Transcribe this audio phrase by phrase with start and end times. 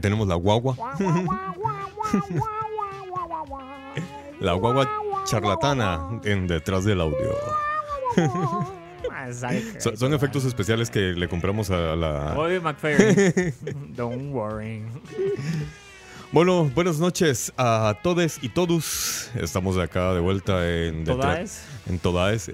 [0.00, 0.74] Ahí tenemos la guagua.
[4.40, 4.88] La guagua
[5.26, 7.36] charlatana en detrás del audio.
[9.12, 9.28] Ah,
[9.96, 12.32] son efectos especiales que le compramos a la...
[12.34, 13.52] Bobby McFerrin.
[13.96, 14.82] Don't worry.
[16.32, 19.30] Bueno, buenas noches a todos y todos.
[19.34, 21.04] Estamos acá de vuelta en...
[21.04, 21.64] ¿Todas?
[21.86, 22.50] En todas.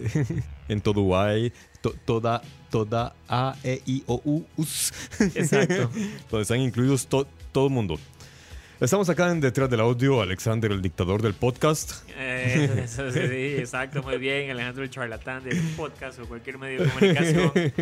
[0.69, 1.53] en Toduay.
[1.83, 4.93] to- toda, toda, A, E, I, O, U, US.
[5.37, 5.89] Exacto.
[6.31, 7.99] Donde están incluidos to- todo el mundo.
[8.81, 12.07] Estamos acá en Detrás del Audio, Alexander, el dictador del podcast.
[12.15, 13.19] Eh, eso sí,
[13.57, 14.51] exacto, muy bien.
[14.51, 17.53] Alejandro el charlatán del podcast o cualquier medio de comunicación.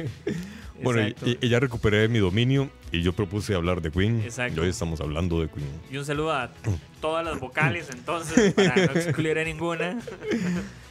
[0.82, 4.20] Bueno, y, y- ya recuperé mi dominio y yo propuse hablar de Queen.
[4.24, 4.60] Exacto.
[4.60, 5.66] Y hoy estamos hablando de Queen.
[5.90, 6.50] Y un saludo a
[7.00, 9.98] todas las vocales, entonces, para no excluir a ninguna.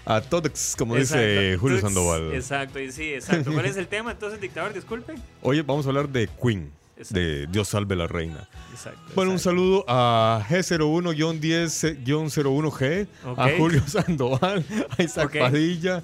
[0.06, 1.62] A todos, como dice Exacto.
[1.62, 2.34] Julio Tux, Sandoval.
[2.34, 3.54] Exacto, y sí, exacto.
[3.54, 4.74] ¿Cuál es el tema entonces, dictador?
[4.74, 5.16] Disculpe.
[5.42, 7.20] Hoy vamos a hablar de Queen, Exacto.
[7.20, 8.48] de Dios salve la reina.
[8.72, 9.00] Exacto.
[9.16, 9.58] Bueno, un exacto.
[9.58, 13.40] saludo a G01-10-01G, Ok.
[13.40, 14.64] a Julio Sandoval,
[14.98, 15.38] a Isaac Ok.
[15.40, 16.02] Padilla,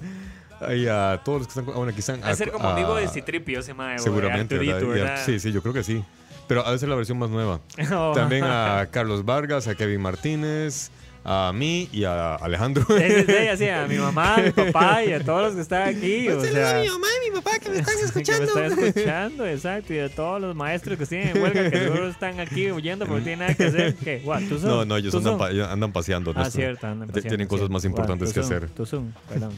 [0.76, 2.22] y a todos los que están, bueno, aquí están.
[2.24, 5.06] A ser como a- amigo de Citripio o de Seguramente, Arturito, ¿verdad?
[5.06, 5.24] A- ¿verdad?
[5.26, 6.04] Sí, sí, yo creo que sí.
[6.48, 7.60] Pero ha de ser la versión más nueva.
[7.94, 8.12] Oh.
[8.14, 10.90] También a Carlos Vargas, a Kevin Martínez,
[11.24, 12.82] a mí y a Alejandro.
[12.96, 15.60] Es de ella, sí, a mi mamá, a mi papá y a todos los que
[15.60, 16.28] están aquí.
[16.28, 17.94] O sea, mamá y mi papá que me están
[18.24, 19.92] que me están escuchando, exacto.
[19.92, 23.18] Y de todos los maestros que siguen en huelga, que seguro están aquí huyendo porque
[23.20, 23.94] no tienen nada que hacer.
[23.96, 24.22] ¿Qué?
[24.24, 24.58] What, ¿tú?
[24.60, 26.32] No, no, ellos ¿Tú andan, pa- andan paseando.
[26.34, 26.50] Ah, ¿no?
[26.50, 28.68] cierto, andan paseando, Tienen cosas más importantes What, que hacer.
[28.70, 29.52] tú son, perdón.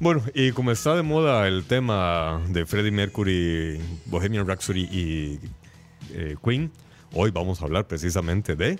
[0.00, 5.40] Bueno, y como está de moda el tema de Freddie Mercury, Bohemian Rhapsody y
[6.12, 6.70] eh, Queen,
[7.12, 8.78] hoy vamos a hablar precisamente de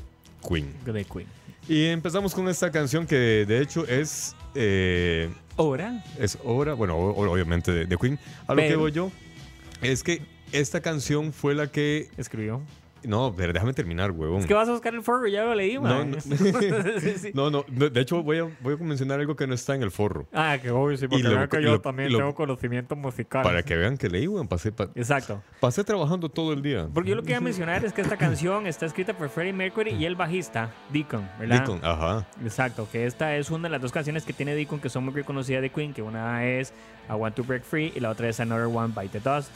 [0.48, 0.72] Queen.
[0.84, 1.26] De Queen.
[1.68, 7.70] Y empezamos con esta canción que de hecho es, eh, Ahora, es obra, bueno, obviamente
[7.72, 8.18] de, de Queen.
[8.46, 9.12] A lo que voy yo
[9.82, 10.22] es que
[10.52, 12.08] esta canción fue la que...
[12.16, 12.62] escribió.
[13.08, 14.40] No, pero déjame terminar, huevón.
[14.40, 16.10] Es que vas a buscar el forro, ya lo leí, man.
[16.10, 16.20] no.
[17.00, 17.30] Sí, sí.
[17.32, 20.26] No, de hecho voy a, voy a mencionar algo que no está en el forro.
[20.32, 23.42] Ah, que obvio, sí, porque lo- que yo lo- también lo- tengo conocimiento musical.
[23.42, 25.42] Para que vean que leí, weón, pasé, pa- Exacto.
[25.58, 26.86] pasé trabajando todo el día.
[26.92, 29.54] Porque yo lo que iba a mencionar es que esta canción está escrita por Freddie
[29.54, 31.60] Mercury y el bajista, Deacon, ¿verdad?
[31.60, 32.26] Deacon, ajá.
[32.44, 35.14] Exacto, que esta es una de las dos canciones que tiene Deacon que son muy
[35.14, 36.74] reconocidas de Queen, que una es
[37.08, 39.50] I Want to Break Free y la otra es Another One Bite the Dust.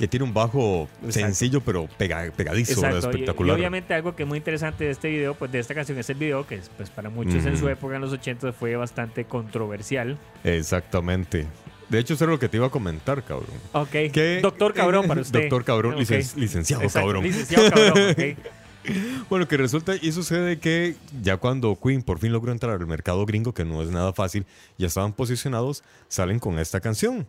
[0.00, 1.12] Que tiene un bajo Exacto.
[1.12, 3.54] sencillo, pero pega- pegadizo, y- espectacular.
[3.56, 6.08] Y, obviamente algo que es muy interesante de este video, pues de esta canción es
[6.08, 9.26] el video, que es, pues para muchos en su época, en los 80, fue bastante
[9.26, 10.16] controversial.
[10.42, 11.46] Exactamente.
[11.90, 13.50] De hecho, eso era lo que te iba a comentar, cabrón.
[13.72, 13.94] Ok,
[14.40, 15.40] doctor cabrón para usted.
[15.42, 17.24] Doctor cabrón, licen- licenciado Exacto, cabrón.
[17.24, 18.38] Licenciado cabrón, ok.
[19.28, 23.26] Bueno, que resulta y sucede que ya cuando Queen por fin logró entrar al mercado
[23.26, 24.46] gringo, que no es nada fácil,
[24.78, 27.28] ya estaban posicionados, salen con esta canción.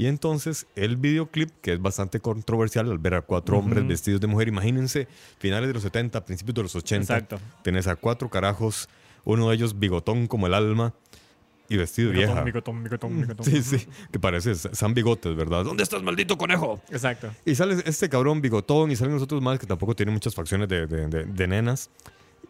[0.00, 4.28] Y entonces el videoclip, que es bastante controversial al ver a cuatro hombres vestidos de
[4.28, 5.06] mujer, imagínense,
[5.38, 7.38] finales de los 70, principios de los 80, Exacto.
[7.62, 8.88] tenés a cuatro carajos,
[9.24, 10.94] uno de ellos bigotón como el alma
[11.68, 12.42] y vestido de vieja.
[12.44, 13.44] Bigotón, bigotón, bigotón.
[13.44, 15.64] Sí, sí, que parece San Bigotes, ¿verdad?
[15.64, 16.80] ¿Dónde estás, maldito conejo?
[16.88, 17.28] Exacto.
[17.44, 20.66] Y sale este cabrón bigotón y salen los otros más que tampoco tienen muchas facciones
[20.70, 21.90] de, de- de- de nenas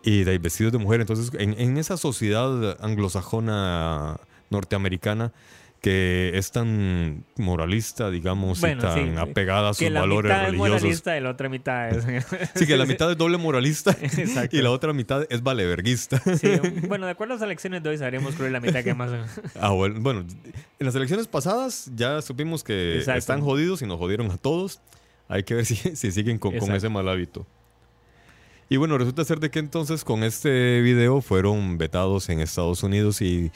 [0.04, 1.00] y de vestidos de mujer.
[1.00, 4.20] Entonces, en, en esa sociedad anglosajona
[4.50, 5.32] norteamericana
[5.80, 9.16] que es tan moralista, digamos, Bueno, y tan sí.
[9.18, 10.80] apegada a sus Que la valores mitad es religiosos.
[10.82, 12.04] moralista y la otra mitad es...
[12.54, 14.56] Sí, que la mitad es doble moralista Exacto.
[14.56, 16.18] y la otra mitad es valeverguista.
[16.36, 16.48] Sí,
[16.88, 19.10] bueno, de acuerdo a las elecciones de hoy sabremos cuál es la mitad que más...
[19.58, 20.20] Ah, bueno, bueno,
[20.78, 23.18] en las elecciones pasadas ya supimos que Exacto.
[23.18, 24.80] están jodidos y nos jodieron a todos.
[25.28, 27.46] Hay que ver si, si siguen con, con ese mal hábito.
[28.68, 33.20] Y bueno, resulta ser de que entonces con este video fueron vetados en Estados Unidos
[33.22, 33.50] y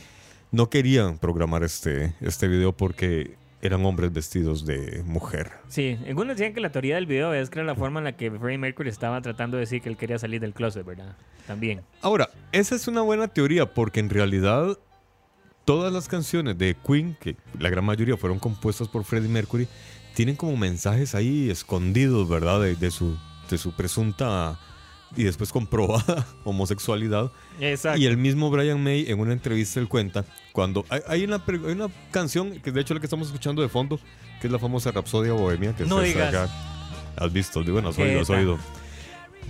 [0.55, 5.51] no querían programar este, este video porque eran hombres vestidos de mujer.
[5.69, 8.17] Sí, algunos decían que la teoría del video es que era la forma en la
[8.17, 11.17] que Freddie Mercury estaba tratando de decir que él quería salir del closet, ¿verdad?
[11.49, 11.83] También.
[12.03, 14.79] Ahora, esa es una buena teoría porque en realidad
[15.65, 19.67] todas las canciones de Queen, que la gran mayoría fueron compuestas por Freddie Mercury,
[20.15, 22.61] tienen como mensajes ahí escondidos, ¿verdad?
[22.61, 23.19] De, de su,
[23.50, 24.61] de su presunta
[25.16, 27.31] y después comprobada homosexualidad.
[27.61, 28.00] Exacto.
[28.00, 31.72] Y el mismo Brian May en una entrevista él cuenta cuando hay, hay una, hay
[31.72, 33.99] una canción que de hecho la que estamos escuchando de fondo,
[34.40, 36.34] que es la famosa Rapsodia Bohemia, que No es digas.
[36.34, 36.49] acá.
[37.16, 38.58] Has visto, bueno, has ¿Qué oído, has oído.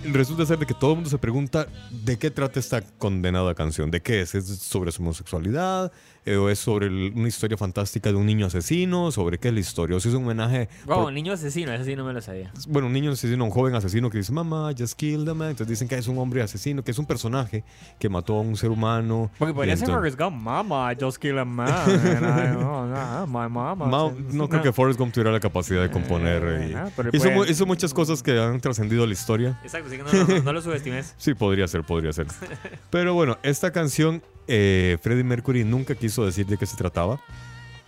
[0.03, 3.89] Resulta ser de que todo el mundo se pregunta de qué trata esta condenada canción,
[3.89, 5.91] de qué es, es sobre su homosexualidad,
[6.25, 9.95] es sobre el- una historia fantástica de un niño asesino, sobre qué es la historia,
[9.97, 12.51] o si es un homenaje, Wow, por- niño asesino, ese sí no me lo sabía.
[12.67, 15.67] bueno, un niño asesino, un joven asesino que dice, mamá, just killed a man, entonces
[15.69, 17.63] dicen que es un hombre asesino, que es un personaje
[17.99, 19.29] que mató a un ser humano.
[19.37, 21.67] Porque podría ser entonces- Forrest Gump, mama, I just kill a man.
[21.87, 23.75] I- oh, no, my mama.
[23.85, 26.43] Ma- no creo que Forrest Gump tuviera la capacidad de componer.
[26.43, 29.59] Eh, y- ah, pero hizo, puede- mu- hizo muchas cosas que han trascendido la historia.
[29.63, 31.13] Exacto, así que no, no, no lo subestimes.
[31.17, 32.27] Sí, podría ser, podría ser.
[32.89, 37.19] Pero bueno, esta canción, eh, Freddie Mercury nunca quiso decir de qué se trataba.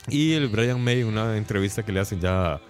[0.09, 2.61] Y el Brian May, una entrevista que le hacen ya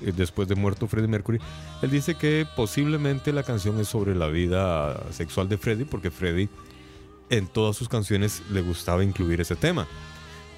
[0.00, 1.38] eh, después de muerto Freddie Mercury,
[1.82, 6.48] él dice que posiblemente la canción es sobre la vida sexual de Freddie, porque Freddie
[7.30, 9.86] en todas sus canciones le gustaba incluir ese tema.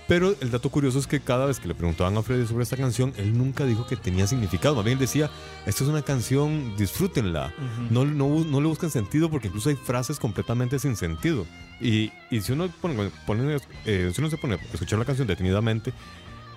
[0.08, 2.76] Pero el dato curioso es que cada vez que le preguntaban a Freddie sobre esta
[2.76, 4.76] canción, él nunca dijo que tenía significado.
[4.76, 5.30] Más bien él decía,
[5.66, 7.52] esta es una canción, disfrútenla.
[7.90, 11.44] no, no, bu- no le buscan sentido porque incluso hay frases completamente sin sentido.
[11.80, 15.26] Y, y si, uno pone, pone, eh, si uno se pone a escuchar la canción
[15.26, 15.92] detenidamente,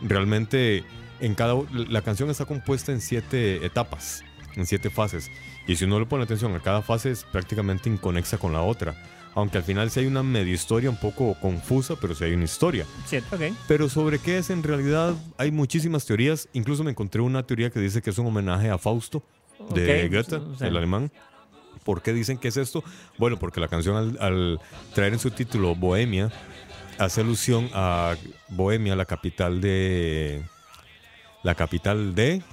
[0.02, 0.84] realmente
[1.20, 4.24] en cada, la canción está compuesta en siete etapas,
[4.56, 5.30] en siete fases.
[5.68, 8.96] Y si uno le pone atención a cada fase es prácticamente inconexa con la otra.
[9.36, 12.46] Aunque al final sí hay una medio historia un poco confusa, pero sí hay una
[12.46, 12.86] historia.
[13.06, 13.54] Cierto, ok.
[13.68, 16.50] Pero sobre qué es en realidad hay muchísimas teorías.
[16.54, 19.24] Incluso me encontré una teoría que dice que es un homenaje a Fausto
[19.74, 21.12] de Ok, Goethe, o sea, el alemán.
[21.84, 22.84] ¿Por qué dicen que es esto?
[23.18, 24.60] Bueno, porque la canción al, al
[24.94, 26.32] traer en su título Bohemia
[26.98, 28.16] hace alusión a
[28.50, 30.44] Bohemia, la capital de
[31.44, 32.44] la capital de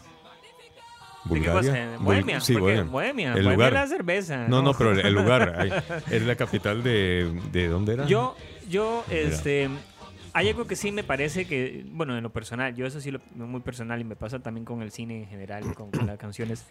[1.28, 1.97] ¿De qué Bulgaria.
[1.99, 2.40] Bul- Bohemia.
[2.40, 2.54] Sí.
[2.54, 2.83] Bohemia.
[2.85, 3.28] Bohemia.
[3.28, 3.73] El Bohemia lugar.
[3.73, 4.49] la cerveza.
[4.49, 5.54] No, no, pero el, lugar.
[5.59, 5.73] ahí,
[6.11, 8.06] es la capital de, de ¿dónde era?
[8.06, 8.37] Yo,
[8.68, 9.68] yo, este.
[10.33, 13.21] Hay algo que sí me parece que, bueno, en lo personal, yo eso sí lo
[13.35, 16.66] muy personal y me pasa también con el cine en general, con las canciones,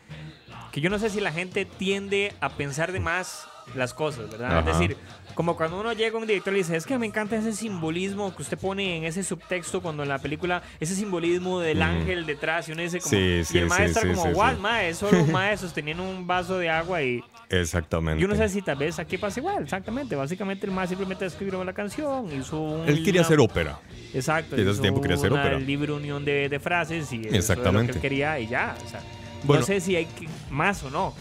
[0.72, 4.60] que yo no sé si la gente tiende a pensar de más las cosas, ¿verdad?
[4.60, 4.80] Es Ajá.
[4.80, 4.96] decir,
[5.34, 8.34] como cuando uno llega a un director y dice, es que me encanta ese simbolismo
[8.36, 11.86] que usted pone en ese subtexto cuando en la película, ese simbolismo del Ujú.
[11.88, 14.58] ángel detrás, y uno dice como, Sí, sí, y el maestro sí, sí, como, sí.
[14.62, 18.22] mae, es solo un mae sosteniendo un vaso de agua y Exactamente.
[18.22, 20.16] yo no sé si tal vez aquí pasa igual, exactamente.
[20.16, 22.88] Básicamente el más simplemente escribió la canción, hizo un...
[22.88, 23.80] Él quería una- hacer ópera.
[24.14, 24.56] Exacto.
[24.56, 25.60] y desde hizo tiempo quería hacer una ópera.
[25.60, 27.92] libre unión de, de frases y eso es lo Exactamente.
[27.92, 28.76] que él quería y ya.
[28.86, 29.02] o sea,
[29.44, 29.60] Bueno.
[29.62, 31.14] no sé si hay que- más o no.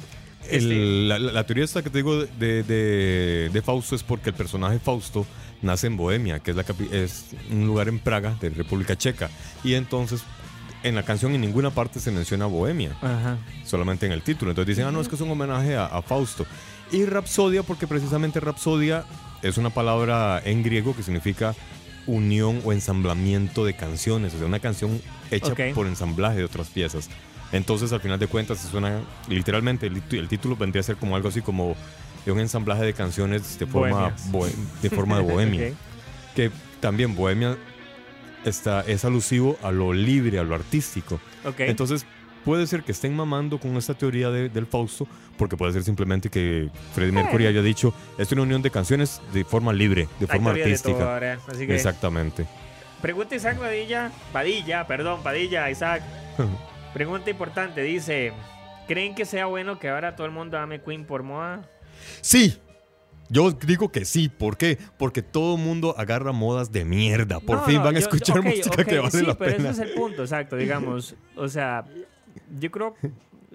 [0.50, 4.02] Este, El- la, la- la teoría esta que te digo de, de- de Fausto es
[4.02, 5.26] porque el personaje Fausto
[5.62, 9.30] nace en Bohemia, que es, la es un lugar en Praga, de República Checa.
[9.62, 10.22] Y entonces
[10.82, 13.38] en la canción en ninguna parte se menciona Bohemia, Ajá.
[13.64, 14.50] solamente en el título.
[14.50, 16.44] Entonces dicen, ah, no, es que es un homenaje a, a Fausto.
[16.92, 19.04] Y Rapsodia, porque precisamente Rapsodia
[19.42, 21.54] es una palabra en griego que significa
[22.06, 25.60] unión o ensamblamiento de canciones, o sea, una canción hecha Ok.
[25.74, 27.08] por ensamblaje de otras piezas.
[27.54, 31.14] Entonces, al final de cuentas, se suena literalmente, el, el título vendría a ser como
[31.14, 31.76] algo así como
[32.26, 34.12] de un ensamblaje de canciones de forma,
[34.82, 35.68] de, forma de bohemia.
[35.72, 35.76] Ok.
[36.34, 37.56] Que también bohemia
[38.44, 41.20] está, es alusivo a lo libre, a lo artístico.
[41.44, 41.60] Ok.
[41.60, 42.04] Entonces,
[42.44, 45.06] puede ser que estén mamando con esta teoría de- del Fausto,
[45.38, 49.44] porque puede ser simplemente que Freddie Mercury haya dicho, es una unión de canciones de
[49.44, 51.12] forma libre, de forma teoría de artística.
[51.14, 52.46] ahora, así que Exactamente.
[53.00, 54.10] Pregunta Isaac Padilla.
[54.32, 56.02] Padilla, perdón, Padilla, Isaac.
[56.94, 58.32] Pregunta importante, dice.
[58.88, 61.62] ¿Creen que sea bueno que ahora todo el mundo ame Queen por moda?
[62.20, 62.58] Sí.
[63.30, 64.28] Yo digo que sí.
[64.28, 64.78] ¿Por qué?
[64.98, 67.40] Porque todo el mundo agarra modas de mierda.
[67.40, 69.56] Por No, fin no, van a escuchar ok, música ok, que vale sí, la pero
[69.56, 69.70] pena.
[69.70, 71.16] ese es el punto, exacto, digamos.
[71.34, 71.84] O sea,
[72.60, 72.94] yo creo,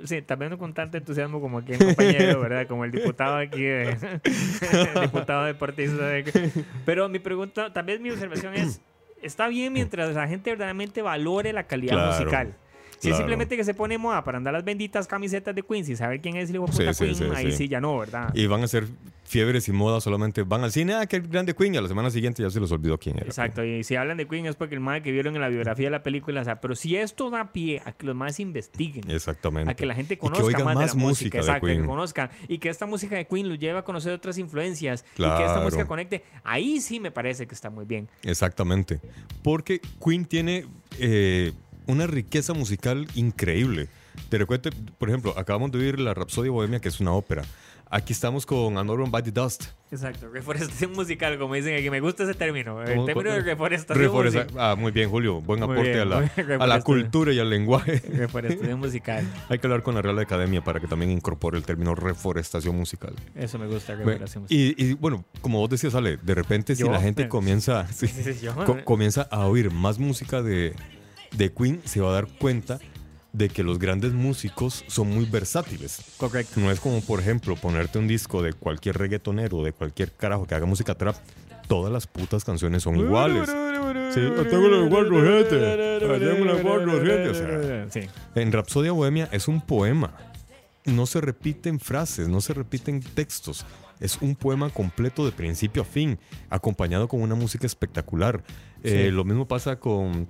[0.03, 2.65] sí, también no con tanto entusiasmo como aquí el compañero, ¿verdad?
[2.67, 3.89] Como el diputado aquí, de,
[4.24, 6.08] el diputado deportista.
[6.08, 6.51] de-
[6.86, 8.81] pero mi pregunta, también mi observación es,
[9.22, 12.55] está bien mientras la gente verdaderamente valore la calidad Claro, musical.
[13.00, 13.18] Si es claro.
[13.18, 16.36] simplemente que se pone moda para andar las benditas camisetas de Queen sin saber quién
[16.36, 17.68] es el hijo puta sí, Queen, sí, ahí sí.
[17.68, 18.29] ya no, ¿verdad?
[18.36, 18.88] Y van a ser
[19.24, 20.41] fiebres y modas solamente.
[20.44, 21.75] Van al cine, ah, qué grande Queen.
[21.75, 23.27] Y a la semana siguiente ya se les olvidó quién era.
[23.27, 25.86] Exacto, y si hablan de Queen es porque el más que vieron en la biografía
[25.86, 29.10] de la película, o sea, pero si esto da pie a que los más investiguen,
[29.10, 29.72] Exactamente.
[29.72, 31.86] a que la gente conozca oigan más, de más la música, música de exacto, que
[31.86, 35.24] conozcan y que esta música de Queen los lleve a conocer otras influencias y que
[35.27, 35.62] esta Claro.
[35.63, 38.10] música conecte, ahí sí me parece que está muy bien.
[38.24, 39.00] Exactamente.
[39.44, 40.65] Porque Queen tiene
[41.00, 41.53] eh,
[41.89, 43.88] una riqueza musical increíble.
[44.29, 47.43] Te recuerdo, por ejemplo, acabamos de oír la Rapsodia Bohemia, que es una ópera.
[47.91, 49.63] Aquí estamos con Another by the Dust.
[49.89, 54.05] Exacto, reforestación musical, como dicen aquí, me gusta ese término, el ¿Cómo- término de reforestación,
[54.05, 54.58] Reforesta- musical.
[54.60, 55.41] ah, muy bien, Julio.
[55.41, 58.00] Buen Muy aporte bien, a, la, a la cultura y al lenguaje.
[58.13, 61.96] reforestación musical, Hay que hablar con la Real Academia para que también incorpore el término
[61.96, 63.15] reforestación musical.
[63.34, 64.75] eso me gusta, Bueno, reforestación musical.
[64.77, 68.05] y, y, bueno, como vos decías, Ale, de repente si Yo, la gente comienza, sí,
[68.08, 68.84] Sí, sí, yo, co- eh.
[68.84, 70.75] comienza a oír más música de,
[71.32, 72.80] de Queen, se va a dar cuenta
[73.32, 76.02] de que los grandes músicos son muy versátiles.
[76.18, 76.60] Correcto.
[76.60, 80.56] No es como, por ejemplo, ponerte un disco de cualquier reggaetonero, de cualquier carajo que
[80.56, 81.16] haga música trap.
[81.68, 83.48] Todas las putas canciones son iguales.
[83.48, 86.00] Sí, tengo igual corriente.
[86.02, 87.30] Yo tengo la igual corriente.
[87.30, 88.10] O sea, Sí.
[88.34, 90.12] en Rapsodia Bohemia es un poema.
[90.86, 93.66] No se repiten frases, no se repiten textos.
[94.00, 96.18] Es un poema completo de principio a fin,
[96.50, 98.42] acompañado con una música espectacular.
[98.82, 100.28] Eh, lo mismo pasa con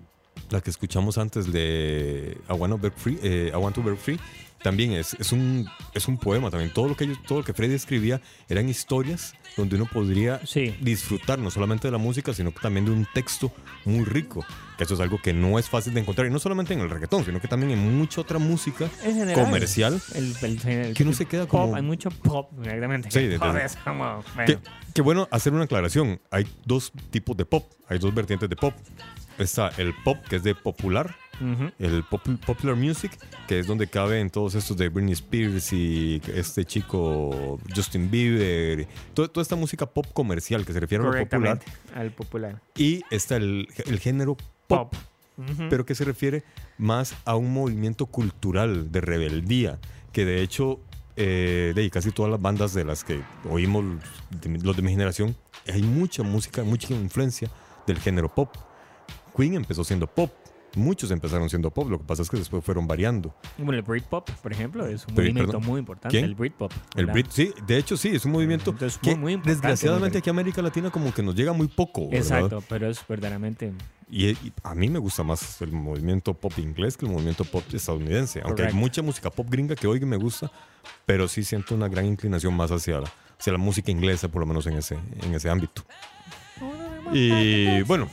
[0.52, 3.20] la que escuchamos antes de I Want to Break Free.
[3.22, 4.20] eh, I Want to Break Free.
[4.62, 6.74] También es, es, un, es un poema también.
[6.74, 10.76] Todo lo, que ellos, todo lo que Freddy escribía eran historias donde uno podría Sí.
[10.82, 13.54] disfrutar no solamente de la música, sino también de un texto
[13.86, 14.46] muy rico.
[14.78, 16.28] Que eso es algo que no es fácil de encontrar.
[16.28, 19.46] Y no solamente en el reggaetón, sino que también en mucha otra música En general.
[19.46, 20.02] comercial.
[20.14, 23.12] El, el- el- Que uno se queda pop, como- Hay mucho pop, exactamente.
[23.12, 24.60] Sí, pop es como, bueno, Que,
[24.94, 26.20] que bueno, hacer una aclaración.
[26.32, 27.64] Hay dos tipos de pop.
[27.88, 28.74] Hay dos vertientes de pop.
[29.40, 31.16] Está el pop, que es de popular.
[31.80, 33.18] El pop- popular music,
[33.48, 38.86] que es donde caben todos estos de Britney Spears y este chico Justin Bieber.
[39.14, 41.60] Toda, toda esta música pop comercial que se refiere a lo popular.
[41.96, 42.62] Al popular.
[42.76, 44.36] Y está el, el género
[44.68, 44.94] pop.
[45.70, 46.44] Pero que se refiere
[46.78, 49.80] más a un movimiento cultural de rebeldía,
[50.12, 50.82] que de hecho,
[51.16, 53.86] eh, de casi todas las bandas de las que oímos
[54.62, 55.38] los de mi generación,
[55.74, 57.50] hay mucha música, mucha influencia
[57.88, 58.54] del género pop.
[59.40, 60.32] Queen empezó siendo pop,
[60.76, 63.34] muchos empezaron siendo pop, lo que pasa es que después fueron variando.
[63.58, 66.10] Bueno, el Britpop, por ejemplo, es un movimiento perdón, muy importante.
[66.10, 66.26] ¿quién?
[66.26, 66.72] El Britpop.
[66.96, 67.06] El.
[67.06, 70.30] Brit, sí, de hecho sí, es un movimiento Entonces, que muy, muy importante, desgraciadamente aquí
[70.30, 72.10] en América Latina como que nos llega muy poco.
[72.10, 72.18] ¿verdad?
[72.20, 73.74] Exacto, pero es verdaderamente
[74.12, 77.64] y, y a mí me gusta más el movimiento pop inglés que el movimiento pop
[77.72, 78.40] estadounidense.
[78.40, 78.76] Aunque hay Correcto.
[78.76, 80.52] mucha música pop gringa que oigo y me gusta,
[81.06, 84.48] pero sí siento una gran inclinación más hacia la, hacia la música inglesa, por lo
[84.48, 85.84] menos en ese, en ese ámbito.
[87.14, 88.10] Y bueno,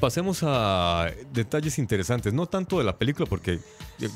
[0.00, 2.32] pasemos a detalles interesantes.
[2.32, 3.58] No tanto de la película, porque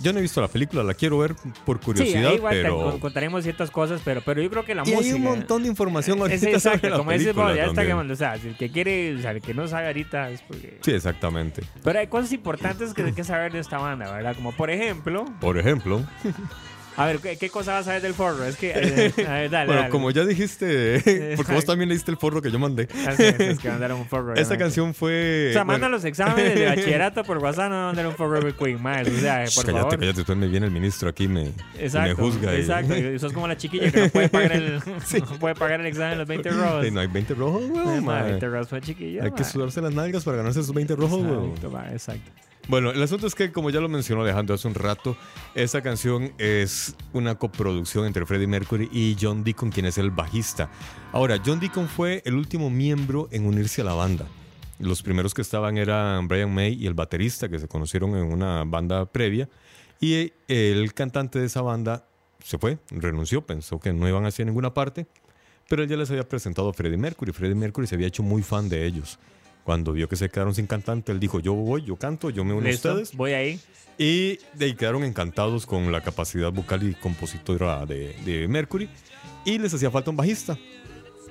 [0.03, 1.35] yo no he visto la película, la quiero ver
[1.65, 2.83] por Sí, curiosidad, ahí igual te pero...
[2.85, 5.05] con- contaremos ciertas cosas, pero, pero yo creo que la Y música...
[5.07, 8.17] hay un montón de información Es ahorita sobre exacto, la como película ya está o
[8.17, 10.79] sea, el que quiere, o sea, el que no sabe ahorita es porque...
[10.83, 11.63] Sí, exactamente.
[11.83, 14.35] Pero hay cosas importantes que hay que saber de esta banda, ¿verdad?
[14.37, 16.03] Como por ejemplo, Por ejemplo,
[17.01, 18.45] a ver, ¿qué, qué cosa vas a saber del forro?
[18.45, 19.91] Es que, eh, a ver, dale, bueno, dale.
[19.91, 22.89] como ya dijiste, porque vos también leíste el forro que yo mandé.
[23.07, 24.35] Así es, es que mandaron un forro.
[24.35, 25.49] Esta canción fue...
[25.51, 28.83] O sea, manda bueno, los exámenes de bachillerato por WhatsApp, no mandar un Forever Queen,
[28.83, 29.09] más.
[29.09, 29.99] O sea, por cállate, favor.
[29.99, 32.55] cállate, después me viene el ministro aquí me, Exacto, me juzga.
[32.55, 32.97] exacto.
[32.97, 36.11] Y sos como la chiquilla que no puede pagar el, no puede pagar el examen
[36.13, 36.87] de los 20 rojos.
[36.87, 38.25] Y no hay 20 rojos, weón, mae.
[38.25, 39.25] 20 rojos fue chiquilla.
[39.25, 39.49] Hay que ma.
[39.49, 41.45] sudarse las nalgas para ganarse esos 20 rojos, weón.
[41.51, 42.31] Exacto, ma, exacto.
[42.69, 45.17] Bueno, el asunto es que, como ya lo mencionó Alejandro hace un rato,
[45.55, 50.71] esta canción es una coproducción entre Freddie Mercury y John Deacon, quien es el bajista.
[51.13, 54.27] Ahora, John Deacon fue el último miembro en unirse a la banda.
[54.79, 58.63] Los primeros que estaban eran Brian May y el baterista, que se conocieron en una
[58.65, 59.49] banda previa.
[59.99, 62.07] Y el cantante de esa banda
[62.43, 65.07] se fue, renunció, pensó que no iban hacia ninguna parte.
[65.69, 67.33] Pero él ya les había presentado a Freddie Mercury.
[67.33, 69.19] Freddie Mercury se había hecho muy fan de ellos.
[69.71, 72.53] Cuando vio que se quedaron sin cantante, él dijo, yo voy, yo canto, yo me
[72.55, 73.15] uno a Listo, ustedes.
[73.17, 73.61] voy ahí.
[73.99, 78.89] Y de ahí quedaron encantados con la capacidad vocal y compositora de, de Mercury.
[79.45, 80.59] Y les hacía falta un bajista.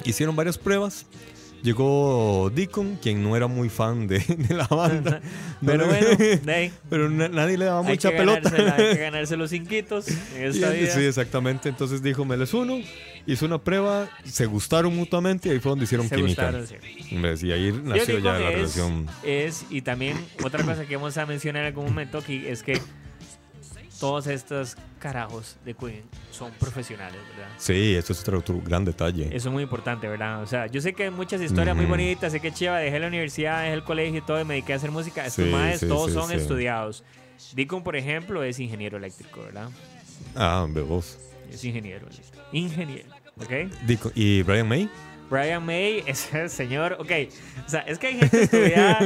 [0.05, 1.05] Hicieron varias pruebas.
[1.63, 5.19] Llegó Deacon, quien no era muy fan de, de la banda.
[5.65, 6.07] Pero bueno,
[6.53, 6.71] ahí.
[6.89, 8.49] pero na- nadie le daba Hay mucha que, pelota.
[8.77, 10.93] hay que ganarse los cinquitos en Y esta él- vida.
[10.93, 11.67] sí, exactamente.
[11.67, 12.79] Entonces dijo, me les uno.
[13.31, 16.51] Hizo una prueba, se gustaron mutuamente y ahí fue donde hicieron Se química.
[16.51, 17.15] gustaron, sí.
[17.17, 17.43] ¿Ves?
[17.43, 19.07] Y ahí nació ya la es, relación.
[19.23, 22.81] es- y también otra cosa que vamos a mencionar en algún momento aquí es que
[23.99, 27.51] todos estos carajos de Queen son profesionales, ¿verdad?
[27.57, 29.25] Sí, eso es otro, otro gran detalle.
[29.35, 30.41] Eso es muy importante, ¿verdad?
[30.41, 33.07] O sea, yo sé que hay muchas historias muy bonitas, sé que chiva, dejé la
[33.07, 35.25] universidad, dejé el colegio y todo, y me dediqué a hacer música.
[35.25, 37.03] Estos Sí, maes sí, todos sí, son estudiados.
[37.53, 39.69] Deacon, por ejemplo, es ingeniero eléctrico, ¿verdad?
[40.35, 41.17] Ah, vos.
[41.51, 42.37] Es ingeniero eléctrico.
[42.53, 43.09] Ingeniero,
[43.41, 44.11] ¿ok?
[44.15, 44.89] ¿Y Brian May?
[45.29, 47.11] Brian May es el señor, ok,
[47.65, 48.99] o sea, es que hay gente estudiada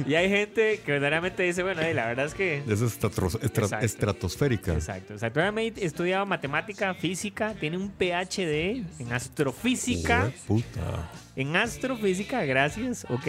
[0.06, 2.58] y hay gente que verdaderamente dice, bueno, eh, la verdad es que...
[2.68, 3.86] Es estratros- estra- Exacto.
[3.86, 4.72] estratosférica.
[4.74, 5.40] Exacto, exacto.
[5.40, 11.10] Brian May estudiaba matemática, física, tiene un PhD en astrofísica, Puta.
[11.36, 13.26] En astrofísica, gracias, ok.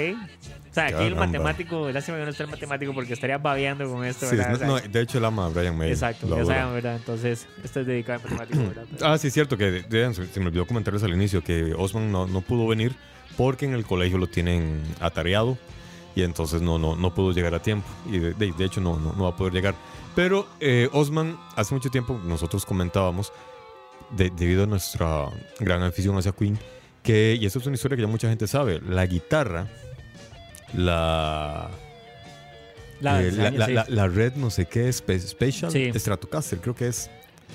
[0.70, 4.06] O sea, aquí el matemático, lástima que no esté el matemático porque estaría babeando con
[4.06, 4.66] esto, Sí, ¿verdad?
[4.66, 5.90] no, de hecho, él ama a Brian May.
[5.92, 6.96] exacto, ya saben, ¿verdad?
[6.96, 8.86] Entonces, esto es dedicado al matemático, ¿verdad?
[9.02, 9.84] Ah, sí, es cierto que
[10.32, 12.96] se me olvidó comentarles al inicio que Osman no, no pudo venir
[13.38, 15.58] porque en el colegio lo tienen atareado
[16.16, 17.88] y entonces no, no, no pudo llegar a tiempo.
[18.10, 19.76] Y de, de- de hecho no, no, no va a poder llegar.
[20.16, 23.32] Pero eh, Osman, hace mucho tiempo nosotros comentábamos,
[24.12, 25.28] de- debido a nuestra
[25.60, 26.58] gran afición hacia Queen,
[27.04, 29.68] que, y eso es una historia que ya mucha gente sabe, la guitarra,
[30.74, 31.70] la...
[33.02, 33.32] La, eh,
[33.88, 35.92] la, red no sé qué, Spe- Special Sí.
[35.96, 37.10] Stratocaster, creo que es.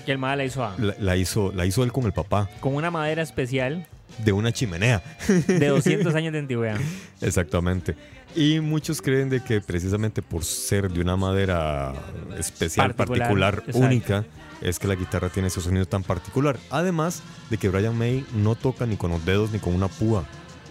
[0.04, 2.74] que el mal la hizo a- La, hizo, la hizo él con el papá con
[2.74, 3.86] una madera especial
[4.24, 5.04] de una chimenea.
[5.46, 6.78] de 200 años de antigüedad.
[7.20, 7.94] Exactamente.
[8.34, 11.92] Y muchos creen de que precisamente por ser de una madera
[12.36, 14.24] especial, Particular, única,
[14.60, 16.58] es que la guitarra tiene ese sonido tan particular.
[16.70, 20.24] Además de que Brian May no toca ni con los dedos ni con una púa,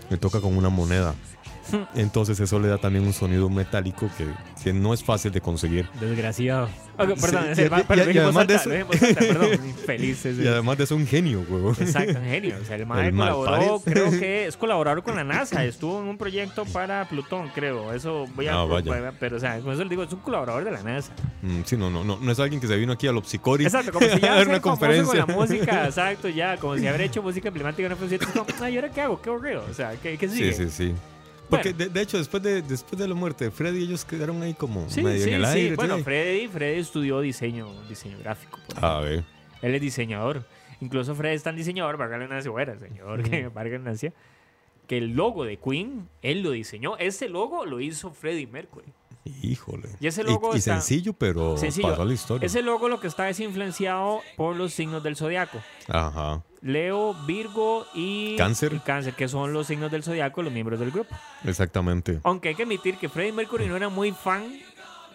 [0.09, 1.15] le toca con una moneda.
[1.95, 4.27] Entonces eso le da también un sonido metálico que,
[4.63, 5.87] que no es fácil de conseguir.
[5.99, 6.69] Desgraciado.
[6.97, 7.61] Ok, perdón, Sí,
[8.13, 8.69] y- además de eso-.
[10.43, 11.71] Y además de eso, un genio, huevo.
[11.79, 12.55] Exacto, un genio.
[12.61, 15.63] O sea, el mae El colaboró, creo que es colaborador con la NASA.
[15.65, 17.93] Estuvo en un proyecto para Plutón, creo.
[17.93, 18.55] Eso voy a.
[18.61, 19.13] Ah, vaya.
[19.19, 21.11] Pero, o sea, con eso le digo, es un colaborador de la NASA.
[21.41, 23.91] Mm, sí, no, no, no, no es alguien que se vino aquí a Lopsicori Exacto,
[23.91, 25.25] como si ya a una conferencia.
[25.25, 28.21] con la música, exacto, ya, como si haber hecho música emblemática en una función.
[28.59, 29.21] No, ¿y ahora qué hago?
[29.21, 29.57] Qué horrible.
[29.69, 30.53] O sea, ¿qué, qué sigue?
[30.53, 30.95] Sí, sí, sí.
[31.49, 31.85] Porque Bueno.
[31.85, 34.89] de, de hecho, después de, después de la muerte de Freddy, ellos quedaron ahí como
[34.89, 35.51] Sí, medio sí, en el sí.
[35.51, 35.75] aire.
[35.75, 36.03] Bueno, sí.
[36.03, 38.59] Freddy, Freddy estudió diseño, diseño gráfico.
[38.81, 39.23] A ver.
[39.61, 40.45] Él es diseñador.
[40.81, 44.13] Incluso Fred es tan diseñador, Vargas Nancia, fuera, señor, que Vargas Nancia,
[44.87, 46.97] que el logo de Queen, él lo diseñó.
[46.97, 48.87] Ese logo lo hizo Freddie Mercury.
[49.41, 49.89] Híjole.
[49.99, 51.89] Y ese logo y, está- sencillo, pero Sencillo.
[51.89, 52.45] pasó a la historia.
[52.45, 55.59] Ese logo lo que está es influenciado por los signos del zodiaco.
[55.87, 56.43] Ajá.
[56.65, 58.73] Leo, Virgo y Cáncer.
[58.73, 61.15] y Cáncer, que son los signos del zodiaco, los miembros del grupo.
[61.43, 62.19] Exactamente.
[62.23, 64.43] Aunque hay que admitir que Freddie Mercury no era muy fan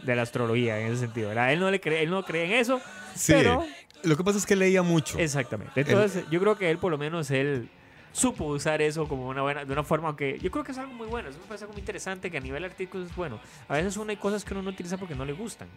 [0.04, 1.52] de la astrología en ese sentido, ¿verdad?
[1.52, 2.80] Él no le cree, él no cree en eso,
[3.16, 3.32] Sí.
[3.32, 3.64] pero
[4.04, 5.18] Lo que pasa es que leía mucho.
[5.18, 5.80] Exactamente.
[5.80, 7.68] Entonces, yo creo que él, por lo menos, él
[8.12, 10.92] supo usar eso como una buena, de una forma que yo creo que es algo
[10.94, 13.38] muy bueno, eso me parece algo muy interesante que a nivel artístico es bueno.
[13.68, 15.68] A veces uno hay cosas que uno no utiliza porque no le gustan,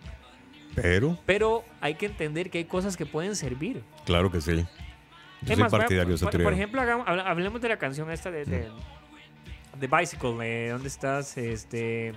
[0.75, 3.83] Pero, pero hay que entender que hay cosas que pueden servir.
[4.05, 4.65] claro que sí.
[5.45, 8.67] Yo Es soy más, partidario por, ejemplo, hagamos- hablemos de la canción esta de, de,
[9.79, 11.37] de Bicycle, de ¿dónde estás?
[11.37, 12.13] Este...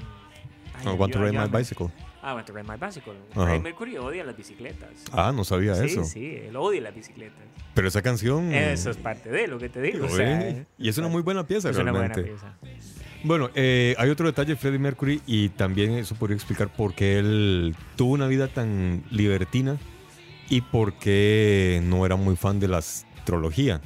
[0.74, 1.88] ay, I want to ride my bicycle.
[2.22, 3.14] Ah, want to ride my bicycle.
[3.32, 3.44] Ajá.
[3.44, 4.90] Freddie Mercury odia las bicicletas.
[5.12, 6.02] Ah, no sabía sí, eso.
[6.04, 7.38] sí, él odia las bicicletas.
[7.74, 8.52] Pero esa canción.
[8.52, 10.06] Eso es parte de lo que te digo.
[10.06, 12.32] o sea, y es una muy buena pieza es una buena realmente.
[12.32, 12.56] pieza.
[13.22, 17.18] Bueno, eh, hay otro detalle de Freddie Mercury y también eso podría explicar por qué
[17.18, 19.78] él tuvo una vida tan libertina
[20.48, 22.80] y por qué no era muy fan de la
[23.26, 23.80] astrología,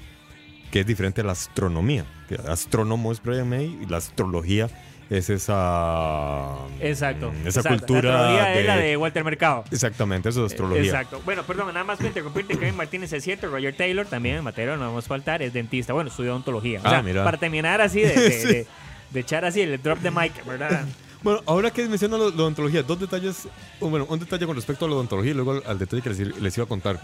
[0.70, 2.04] que es diferente a la astronomía.
[2.28, 4.68] Que astrónomo es Brian May y la astrología
[5.08, 7.32] es esa, Exacto.
[7.32, 7.78] mm, esa exacto.
[7.86, 9.64] cultura La astrología es la de- de Walter Mercado.
[9.72, 10.84] Exactamente, eso es astrología.
[10.84, 11.20] Exacto.
[11.24, 14.76] Bueno, perdón, nada más que interrumpirte, Kevin Martínez es cierto, Roger Taylor también en materia,
[14.76, 15.92] no vamos a faltar, es dentista.
[15.94, 16.80] Bueno, estudió odontología.
[16.84, 17.24] O Ah, mira.
[17.24, 18.46] para terminar así de, de, Sí.
[18.46, 18.66] de-
[19.10, 20.84] de echar así el drop de mic, ¿verdad?
[21.22, 23.48] Bueno, ahora que menciona la, odontología, dos detalles,
[23.80, 26.18] bueno, un detalle con respecto a la odontología y luego al, al detalle que les,
[26.40, 27.00] les iba a contar.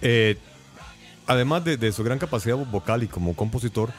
[0.00, 0.36] Eh,
[1.32, 3.90] además de, de su gran capacidad vocal y como compositor,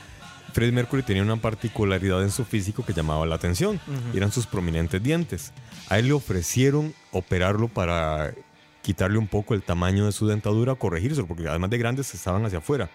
[0.53, 3.79] Freddie Mercury tenía una particularidad en su físico que llamaba la atención.
[4.13, 5.51] Eran sus prominentes dientes.
[5.89, 8.33] A él le ofrecieron operarlo para
[8.83, 12.59] quitarle un poco el tamaño de su dentadura, corregírselo, porque además de grandes estaban hacia
[12.59, 12.89] afuera.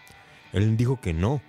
[0.53, 1.43] Él dijo que no.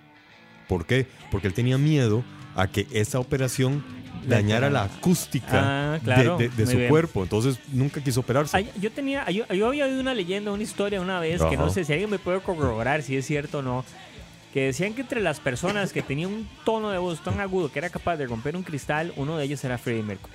[0.68, 1.06] ¿Por qué?
[1.30, 2.24] Porque él tenía miedo
[2.56, 3.84] a que esa operación
[4.26, 6.88] dañara la acústica Ah, claro, de, de- de su bien.
[6.88, 7.22] cuerpo.
[7.22, 8.56] Entonces nunca quiso operarse.
[8.56, 11.64] Ay, yo tenía, yo, yo había oído una leyenda, una historia una vez, que no
[11.64, 11.74] Ajá.
[11.74, 13.84] sé si alguien me puede corroborar si es cierto o no,
[14.52, 17.78] que decían que entre las personas que tenían un tono de voz tan agudo que
[17.78, 20.32] era capaz de romper un cristal, uno de ellos era Freddie Mercury.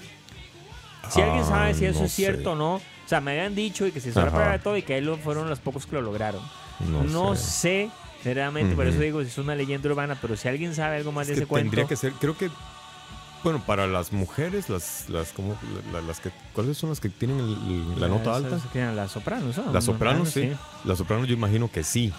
[1.09, 2.47] Si alguien Ah, sabe si eso no es cierto sé.
[2.49, 4.59] o no, o sea, me habían dicho y que se hizo la Ajá.
[4.59, 6.41] todo y que lo- fueron los pocos que lo lograron.
[6.79, 7.43] No, No, sé.
[7.43, 7.89] sé,
[8.23, 8.93] sinceramente, por Ujú.
[8.95, 11.41] eso digo si es una leyenda urbana, pero si alguien sabe algo más Es de
[11.41, 12.49] ese cuento, tendría que ser, creo que,
[13.45, 15.55] bueno, para las mujeres, las, las, como,
[15.91, 18.59] la- la- las que, ¿cuáles son las que tienen el- el- la nota alta?
[18.73, 19.71] eran las sopranos, ¿no?
[19.71, 20.51] Las sopranos, sí.
[20.83, 22.11] Las sopranos yo imagino que sí.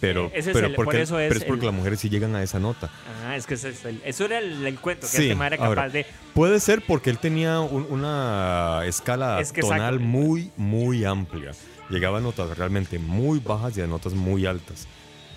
[0.00, 2.08] Pero, ese es pero, el- por eso es pero es porque el- las mujeres sí
[2.10, 2.90] llegan a esa nota.
[3.24, 5.52] Ah, es que ese es el- eso era el, el cuento, que Sí, este man
[5.52, 6.04] era ahora, capaz de...
[6.34, 10.00] Puede ser porque él tenía un- una escala Es que tonal exacto.
[10.04, 11.52] muy, muy amplia.
[11.90, 14.88] Llegaba a notas realmente muy bajas y a notas muy altas.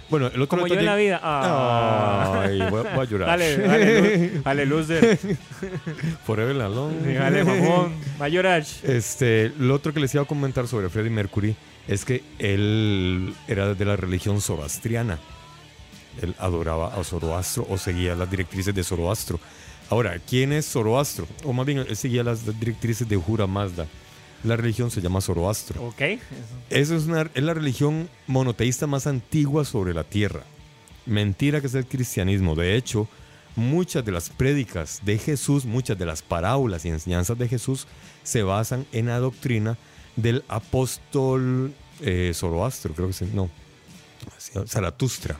[0.09, 1.19] Bueno, el otro Como yo en la vida.
[1.21, 2.43] Ah.
[2.45, 3.27] Ay, voy, a- voy a llorar.
[3.27, 5.19] Dale, dale, luz- dale, loser.
[6.25, 7.13] Forever alone.
[7.13, 7.93] Dale, mamón.
[8.21, 8.63] Va a llorar.
[8.83, 11.55] Este, lo otro que les iba a comentar sobre Freddie Mercury
[11.87, 15.19] es que él era de la religión zoroastriana.
[16.21, 19.39] Él adoraba a Zoroastro o seguía las directrices de Zoroastro.
[19.89, 21.27] Ahora, ¿quién es Zoroastro?
[21.43, 23.85] O más bien, él seguía las directrices de Jura Mazda.
[24.43, 25.83] La religión se llama Zoroastro.
[25.87, 26.01] Ok.
[26.69, 30.43] Esa es, una, es la religión monoteísta más antigua sobre la tierra.
[31.05, 32.55] Mentira que es el cristianismo.
[32.55, 33.07] De hecho,
[33.55, 37.87] muchas de las prédicas de Jesús, muchas de las parábolas y enseñanzas de Jesús
[38.23, 39.77] se basan en la doctrina
[40.15, 43.49] del apóstol eh, Zoroastro, creo que se, no,
[44.65, 45.39] Zaratustra.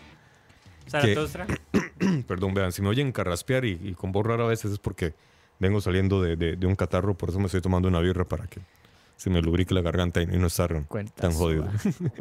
[0.90, 1.48] Zaratustra.
[2.28, 5.14] Perdón, vean, si me oyen carraspear y, y con voz rara a veces es porque
[5.60, 8.48] vengo saliendo de, de- de un catarro, por eso me estoy tomando una birra para
[8.48, 8.62] que
[9.17, 11.67] se me lubrique la garganta y, no estar Cuentazo, tan jodido.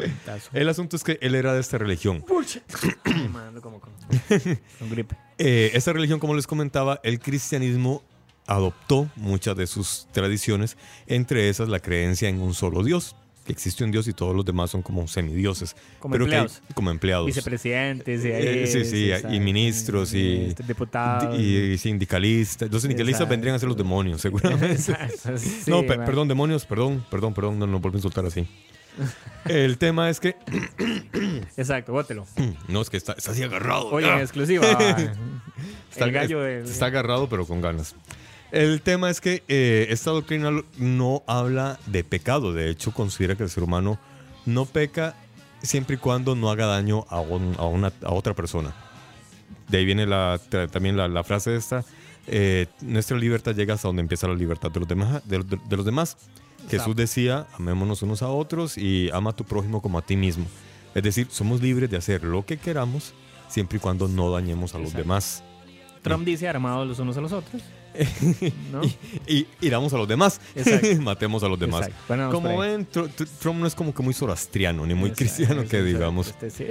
[0.52, 2.24] El asunto es que él era de esta religión.
[3.62, 3.92] Como con,
[4.78, 5.16] con gripe.
[5.38, 8.02] Eh, esta religión, como les comentaba, el cristianismo
[8.46, 13.84] adoptó muchas de sus tradiciones, entre esas la creencia en un solo Dios, que existe
[13.84, 15.74] un Dios y todos los demás son como semidioses.
[16.00, 16.62] Como pero que empleados.
[16.74, 17.26] como empleados.
[17.26, 21.38] Vicepresidentes y, Eh, sí, sí, exacto, y ministros y- diputados.
[21.38, 22.70] Y, y sindicalistas.
[22.70, 23.30] Los sindicalistas Exacto.
[23.30, 24.76] vendrían a ser los demonios, seguramente.
[25.38, 26.06] Sí, no, pe- man.
[26.06, 28.46] perdón, demonios, perdón, perdón, perdón, no nos vuelven a insultar así.
[29.44, 30.36] El tema es que.
[31.56, 32.26] Exacto, bótelo.
[32.68, 33.88] No, es que está, está así agarrado.
[33.90, 34.66] Oye, en exclusiva.
[35.90, 37.94] Está, el gallo está agarrado, pero con ganas.
[38.56, 42.52] El tema es que eh, esta doctrina no habla de pecado.
[42.54, 43.98] De hecho, considera que el ser humano
[44.46, 45.14] no peca
[45.62, 48.74] siempre y cuando no haga daño a, un- a una, a otra persona.
[49.68, 50.40] De ahí viene la,
[50.72, 51.84] también la, la frase esta.
[52.28, 55.22] eh, nuestra libertad llega hasta donde empieza la libertad de los demás.
[55.28, 56.16] De, de- de los demás.
[56.70, 60.46] Jesús decía, amémonos unos a otros y ama a tu prójimo como a ti mismo.
[60.94, 63.12] Es decir, somos libres de hacer lo que queramos
[63.48, 65.02] siempre y cuando no dañemos a los Exacto.
[65.04, 65.44] demás.
[66.02, 67.62] Trump dice armados los unos a los otros.
[68.72, 68.80] ¿No?
[69.26, 70.40] y iramos a los demás.
[71.00, 71.88] Matemos a los demás.
[72.08, 75.34] Bueno, como ven, Tr- Tr- Trump no es como que muy zoroastriano ni muy Exacto,
[75.36, 76.28] cristiano que digamos.
[76.28, 76.66] este sí.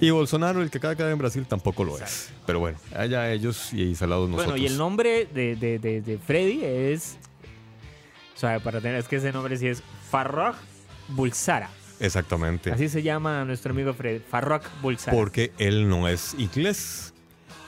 [0.00, 2.30] Y Bolsonaro, el que cada cada en Brasil, tampoco lo es.
[2.46, 4.52] Pero bueno, allá ellos y salados nosotros.
[4.52, 7.18] Bueno, y el nombre de, de, de, de Freddy es.
[8.34, 8.96] O sea, para tener.
[8.98, 10.56] Es que ese nombre sí es Farrokh
[11.08, 11.70] Bulsara.
[12.00, 12.70] Exactamente.
[12.70, 15.16] Así se llama nuestro amigo Fred, Farrokh Bulsara.
[15.16, 17.12] Porque él no es inglés.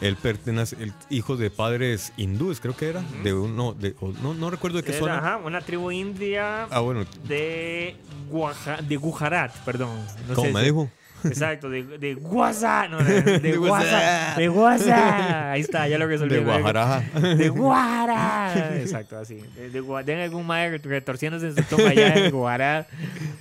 [0.01, 3.03] Él pertenece, el hijo de padres hindúes, creo que era.
[3.23, 5.19] De uno, de, no, no recuerdo de qué zona.
[5.19, 7.97] ajá, una tribu india Ah, bueno, de,
[8.31, 9.91] Guaja- de Gujarat, perdón.
[10.29, 10.89] No sé me dijo.
[11.25, 12.89] Exacto, de, de Guasa.
[12.89, 14.35] No, de, de, De Guasa.
[14.37, 14.93] De.
[15.51, 16.35] Ahí está, ya lo resolví.
[16.35, 17.01] De Guajaraja.
[17.37, 18.79] De Guara.
[18.81, 19.37] Exacto, así.
[19.57, 21.93] De, de, algún retorciéndose en su toma
[22.31, 22.87] Guara.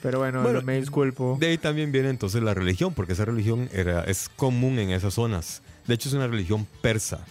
[0.01, 1.37] Pero bueno, Bueno, me disculpo.
[1.39, 5.13] De ahí también viene entonces la religión, porque esa religión era, es común en esas
[5.13, 5.61] zonas.
[5.87, 7.25] De hecho, es una religión persa.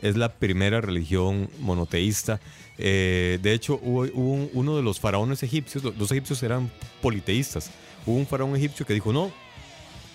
[0.00, 2.40] Es la primera religión monoteísta.
[2.78, 6.70] Eh, de hecho, hubo, hubo un- uno de los faraones egipcios, los, los egipcios eran
[7.00, 7.70] politeístas.
[8.06, 9.30] Hubo un faraón egipcio que dijo, no,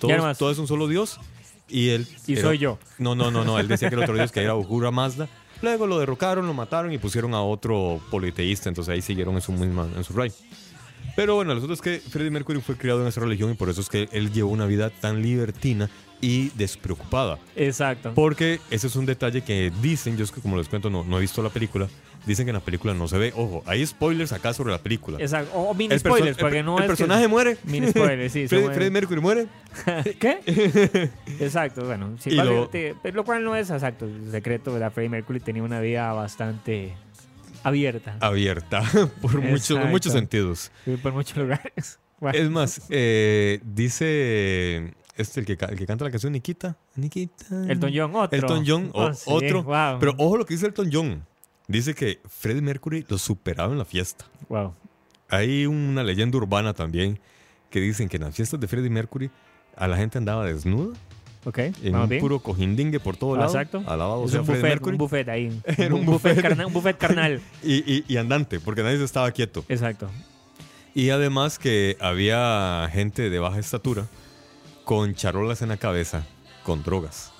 [0.00, 1.18] todo, todo es un solo Dios.
[1.68, 2.06] Y él...
[2.26, 2.78] Y era- soy yo.
[2.98, 3.58] No, no, no, no.
[3.58, 5.28] Él decía que el otro Dios que era Uhura Mazda.
[5.62, 8.68] Luego lo derrocaron, lo mataron y pusieron a otro politeísta.
[8.68, 10.30] Entonces ahí siguieron en su misma, en su rey.
[11.16, 13.68] Pero bueno, lo cierto es que Freddie Mercury fue criado en esa religión y por
[13.68, 17.38] eso es que él llevó una vida tan libertina y despreocupada.
[17.56, 18.12] Exacto.
[18.14, 21.18] Porque ese es un detalle que dicen, yo es que como les cuento, no, no
[21.18, 21.86] he visto la película,
[22.26, 23.32] dicen que en la película no se ve.
[23.36, 25.18] Ojo, hay spoilers acá sobre la película.
[25.20, 25.52] Exacto.
[25.54, 26.86] O mini El spoilers, el- porque no el es.
[26.86, 27.56] que- personaje muere.
[27.64, 28.46] Mini spoilers, sí.
[28.50, 28.74] muere.
[28.74, 29.46] Freddie Mercury muere.
[30.18, 31.10] ¿Qué?
[31.40, 32.16] exacto, bueno.
[32.18, 34.04] Sí, lo- te- pero lo cual no es exacto.
[34.06, 36.94] El secreto de la Freddie Mercury tenía una vida bastante
[37.62, 38.16] abierta.
[38.20, 38.82] Abierta
[39.22, 40.70] por muchos, muchos sentidos.
[40.84, 41.98] Sí, por muchos lugares.
[42.20, 46.76] Bueno, Es más, eh, dice este el que, el que canta la canción Nikita.
[46.96, 47.64] Nikita.
[47.68, 48.38] Elton John, otro.
[48.38, 49.62] Elton John, Oh, sí, otro.
[49.64, 49.98] wow.
[50.00, 51.24] Pero ojo lo que dice Elton John.
[51.66, 54.24] Dice que Freddie Mercury lo superaba en la fiesta.
[54.48, 54.72] Wow.
[55.28, 57.18] Hay una leyenda urbana también
[57.70, 59.30] que dicen que en las fiestas de Freddie Mercury
[59.76, 60.96] a la gente andaba desnuda,
[61.44, 62.20] Ok, en un bien.
[62.20, 63.48] puro cojindingue por todo lado.
[63.50, 63.78] Exacto.
[63.86, 64.92] Alabado Es sea un Freddie buffet, Mercury.
[64.92, 65.60] un buffet ahí.
[65.78, 66.42] Era un un, buffet buffet.
[66.42, 67.40] carnal, un buffet carnal.
[67.62, 69.64] Y, y- y andante, porque nadie se estaba quieto.
[69.68, 70.08] Exacto.
[70.94, 74.06] Y además que había gente de baja estatura
[74.88, 76.24] con charolas en la cabeza
[76.62, 77.30] con drogas.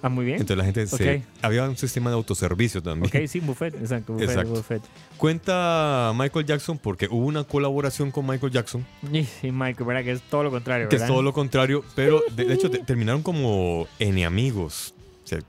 [0.00, 0.36] Ah, muy bien.
[0.40, 1.16] Entonces la gente se...
[1.18, 1.22] Ok.
[1.42, 3.14] Había un sistema de autoservicio también.
[3.14, 3.74] ok, sí, buffet.
[3.74, 4.52] Exacto, buffet, Exacto.
[4.54, 4.82] buffet.
[5.18, 10.02] Cuenta Michael Jackson porque hubo una colaboración con Michael Jackson, Y sí, Michael, ¿verdad?
[10.04, 11.12] Que es todo lo contrario, que es ¿verdad?
[11.14, 14.94] todo lo contrario, pero de, de hecho te- terminaron como enemigos.
[15.24, 15.40] O sea,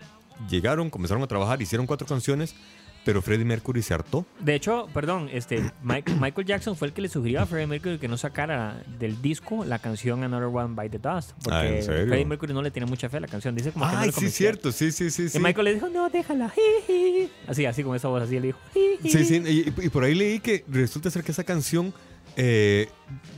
[0.49, 2.53] llegaron, comenzaron a trabajar, hicieron cuatro canciones,
[3.07, 4.25] pero Freddie Mercury se hartó.
[4.41, 7.97] De hecho, perdón, este, Mike- Michael Jackson fue el que le sugirió a Freddie Mercury
[7.99, 11.31] que no sacara del disco la canción Another One by the Dust.
[11.41, 12.07] Porque Ah, ¿en serio?
[12.07, 13.55] Freddie Mercury no le tenía mucha fe a la canción.
[13.55, 15.23] Dice como que no Ay, le sí, cierto, sí, sí, sí.
[15.23, 15.39] Y sí.
[15.39, 16.49] Michael le dijo, no, déjala.
[16.87, 17.29] jiji".
[17.47, 18.59] Así, así con esa voz, así le dijo.
[18.73, 21.93] Sí, sí, y, y por ahí leí que resulta ser que esa canción,
[22.35, 22.89] eh,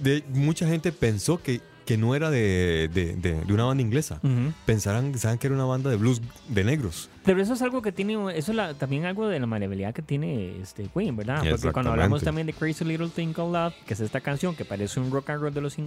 [0.02, 4.20] de, mucha gente pensó que, que no era de, de- de- de una banda inglesa.
[4.22, 4.54] Ujú.
[4.68, 7.10] Pensaran, pensaban que era una banda de blues de negros.
[7.26, 10.04] Pero eso es algo que tiene, eso es la- también algo de la maleabilidad que
[10.04, 11.38] tiene este Queen, ¿verdad?
[11.50, 14.66] Porque cuando hablamos también de Crazy Little Thing Called Love, que es esta canción que
[14.66, 15.80] parece un rock and roll de los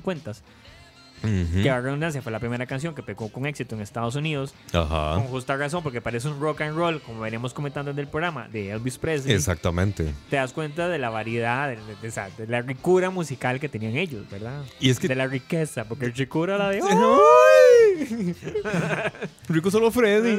[1.22, 1.62] 50 Ujú.
[1.62, 5.14] que a redundancia fue la primera canción que pegó con éxito en Estados Unidos, Ajá.
[5.14, 8.48] con justa razón, porque parece un rock and roll, como veníamos comentando en el programa,
[8.48, 9.34] de Elvis Presley.
[9.34, 10.12] Exactamente.
[10.30, 14.28] Te das cuenta de la variedad, de, de- de la ricura musical que tenían ellos,
[14.30, 14.62] ¿verdad?
[14.80, 16.80] Y es que- De la riqueza, porque ricura la de...
[16.82, 18.34] ¡Ay!
[19.48, 20.38] Rico solo Freddy.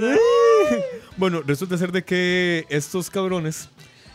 [1.18, 3.70] bueno, resulta ser de que estos cabrones,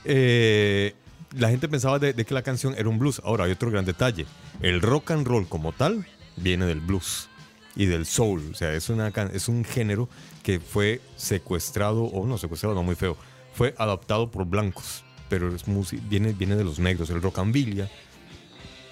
[0.04, 0.94] eh,
[1.36, 3.20] la gente pensaba de, de que la canción era un blues.
[3.24, 4.26] Ahora hay otro gran detalle.
[4.60, 6.06] El rock and roll como tal
[6.42, 7.28] viene del blues
[7.76, 8.50] y del soul.
[8.52, 10.08] O sea, es, una, es un género
[10.42, 13.16] que fue secuestrado, o no secuestrado, no muy feo,
[13.54, 15.04] fue adaptado por blancos.
[15.28, 15.64] Pero es
[16.08, 17.10] viene, viene de los negros.
[17.10, 17.90] El rockambilia,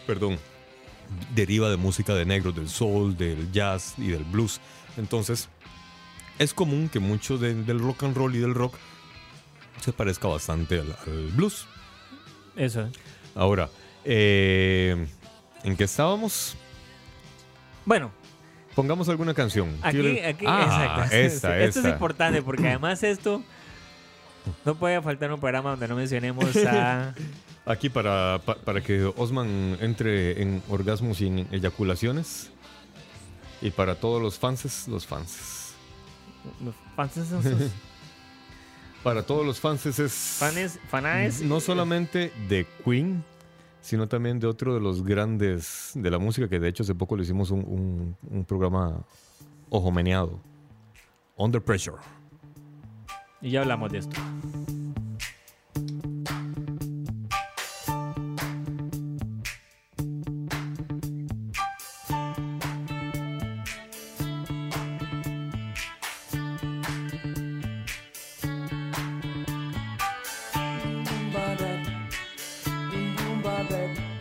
[0.06, 0.38] perdón,
[1.34, 4.60] deriva de música de negros, del soul, del jazz y del blues.
[4.98, 5.48] Entonces,
[6.38, 8.74] es común que mucho de- del rock and roll y del rock
[9.80, 11.66] se parezca bastante al, al blues.
[12.54, 12.88] Eso.
[13.34, 13.70] Ahora,
[14.04, 15.06] eh,
[15.64, 16.54] ¿en qué estábamos?
[17.86, 18.10] Bueno,
[18.74, 19.74] Pongamos alguna canción.
[19.80, 21.16] Aquí, ¿Qué- aquí, Ah, exacto.
[21.16, 21.88] esta, Esto es esta.
[21.88, 23.42] importante porque además esto
[24.66, 27.14] no puede faltar un programa donde no mencionemos a
[27.64, 32.50] Aquí para, pa- para que Osman entre en orgasmos y en eyaculaciones.
[33.62, 35.72] Y para todos los fanses, los fanses.
[36.62, 37.44] los fans, esos
[39.02, 40.12] Para todos los fanses es...
[40.38, 41.40] fanes, fanaes.
[41.40, 43.24] No solamente de Queen,
[43.86, 47.16] sino también de otro de los grandes de la música, que de hecho hace poco
[47.16, 49.04] le hicimos un, un- programa
[49.70, 50.40] ojo meneado.
[51.36, 51.98] Under Pressure.
[53.40, 54.16] Y ya hablamos de esto.
[73.76, 74.15] episode.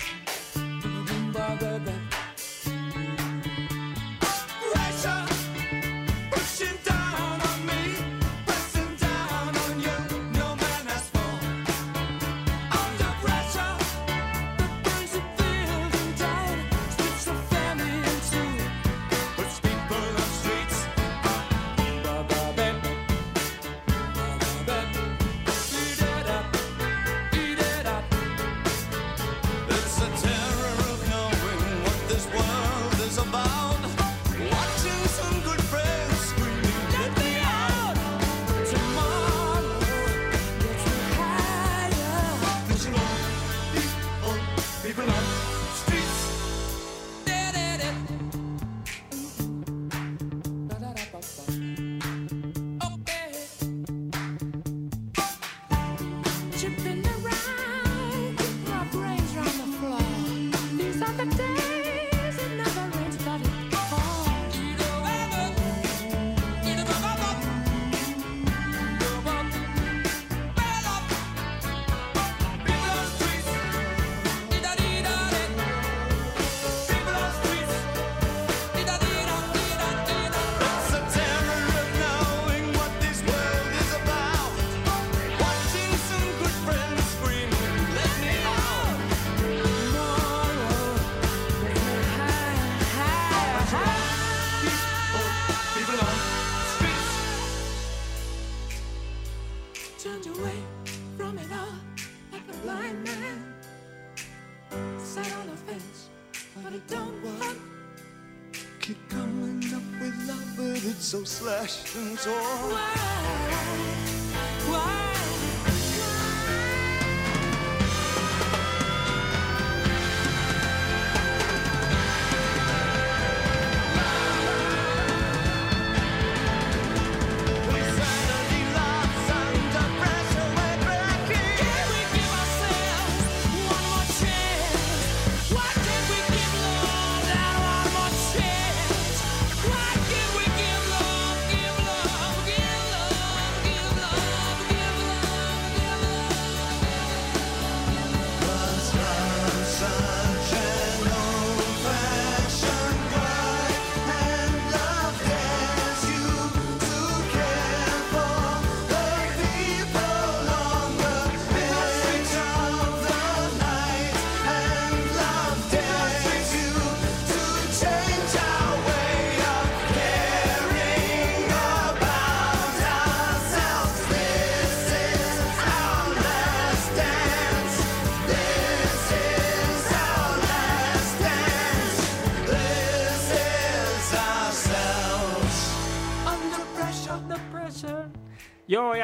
[111.45, 113.04] flesh and torn.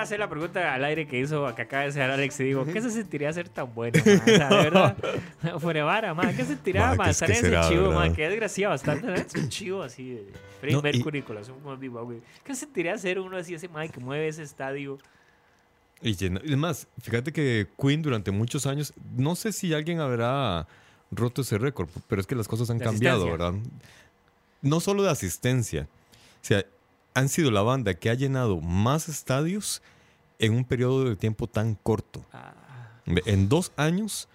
[0.01, 2.65] A hacer la pregunta al aire que hizo que acaba de ser Alex y digo,
[2.65, 3.97] ¿qué se sentiría ser tan bueno?
[4.05, 4.11] ma?
[4.21, 4.97] O sea, de verdad,
[5.59, 8.11] fuera vara, ma, ¿qué se sentiría Ma, ma, ¿qué- estar en ese será, chivo, ma,
[8.13, 9.13] que desgracia bastante, ¿no?
[9.13, 10.27] es un chivo así de
[10.59, 12.19] Freddie No, y- Mercury güey.
[12.43, 14.97] ¿Qué se sentiría ser uno así, ese ma que mueve ese estadio?
[16.01, 20.67] Y y además, fíjate que Queen durante muchos años, no sé si alguien habrá
[21.11, 23.47] roto ese récord, pero es que las cosas han cambiado, asistencia.
[23.51, 23.59] ¿verdad?
[24.63, 25.87] No solo de asistencia,
[26.41, 26.65] o sea,
[27.13, 29.81] han sido la banda que ha llenado más estadios
[30.39, 32.25] en un periodo de tiempo tan corto.
[32.33, 32.53] Ah,
[33.25, 34.27] En dos años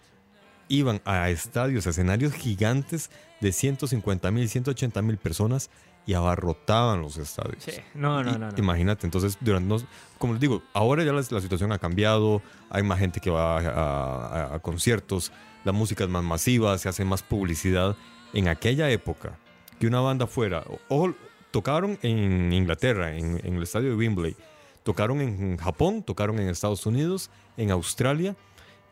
[0.68, 3.10] iban a estadios, a escenarios gigantes
[3.40, 5.70] de 150 mil, 180 mil personas
[6.06, 7.62] y abarrotaban los estadios.
[7.64, 7.72] sí.
[7.94, 8.50] No, no, Y- no.
[8.50, 8.58] no.
[8.58, 9.84] Imagínate, entonces, durante,
[10.18, 13.58] como les digo, ahora ya la, la situación ha cambiado, hay más gente que va
[13.58, 15.32] a, a- a conciertos,
[15.64, 17.96] la música es más masiva, se hace más publicidad.
[18.32, 19.36] En aquella época,
[19.80, 21.14] que una banda fuera, o, o
[21.56, 24.36] tocaron en Inglaterra, en, en el estadio de Wembley,
[24.82, 28.36] tocaron en Japón, tocaron en Estados Unidos, en Australia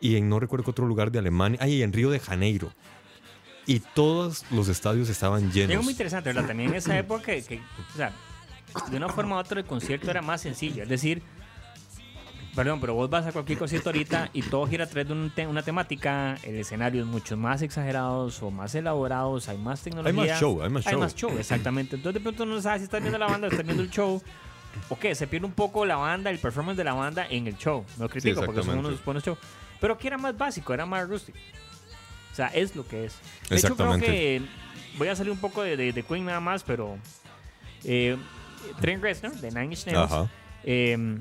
[0.00, 2.72] y en no recuerdo qué otro lugar de Alemania, ahí en Río de Janeiro.
[3.66, 5.85] Y todos los estadios estaban Y llenos.
[5.85, 6.46] muy interesante, ¿verdad?
[6.46, 8.12] También en esa época, que, que, o sea,
[8.90, 10.85] de una forma u otra el concierto era más sencillo.
[10.85, 11.22] Es decir,
[12.55, 15.31] perdón, pero vos vas a cualquier concierto ahorita y todo gira a través de un
[15.31, 20.38] te- una temática, el escenario es mucho más exagerados o más elaborados, hay más tecnología.
[20.38, 21.01] show, hay más Hay show.
[21.01, 21.97] más show, exactamente.
[21.97, 24.23] Entonces de pronto no sabes si estás viendo la banda o estás viendo el show.
[24.88, 27.57] O qué, se pierde un poco la banda, el performance de la banda en el
[27.57, 27.85] show.
[27.96, 29.38] No critico porque son unos buenos shows.
[29.81, 31.38] Pero que era más básico, era más rústico.
[32.33, 33.17] O sea, es lo que es.
[33.48, 34.42] De hecho, creo que
[34.98, 36.98] voy a salir un poco de, de, de Queen nada más, pero
[37.85, 38.17] eh,
[38.81, 40.29] Trent Reznor de Nine Inch Nails, Ajá.
[40.65, 41.19] eh,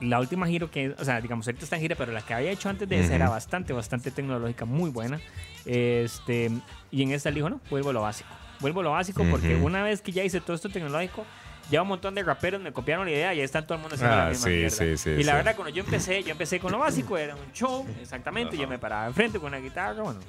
[0.00, 2.50] la última giro que, o sea, digamos, ahorita está en gira, pero la que había
[2.50, 3.14] hecho antes de esa Ujú.
[3.16, 5.20] era bastante, bastante tecnológica, muy buena.
[5.64, 6.50] Este,
[6.90, 8.30] y en esta le dijo, no, vuelvo a lo básico.
[8.60, 9.66] Vuelvo a lo básico porque Ujú.
[9.66, 11.24] una vez que ya hice todo esto tecnológico,
[11.70, 13.94] ya un montón de raperos me copiaron la idea y ya están todo el mundo
[13.94, 14.76] haciendo la Ah, misma sí, mierda.
[14.76, 17.52] sí, sí, y la verdad, cuando yo empecé, yo empecé con lo básico, era un
[17.52, 20.20] show, exactamente, yo me paraba enfrente con una guitarra, bueno,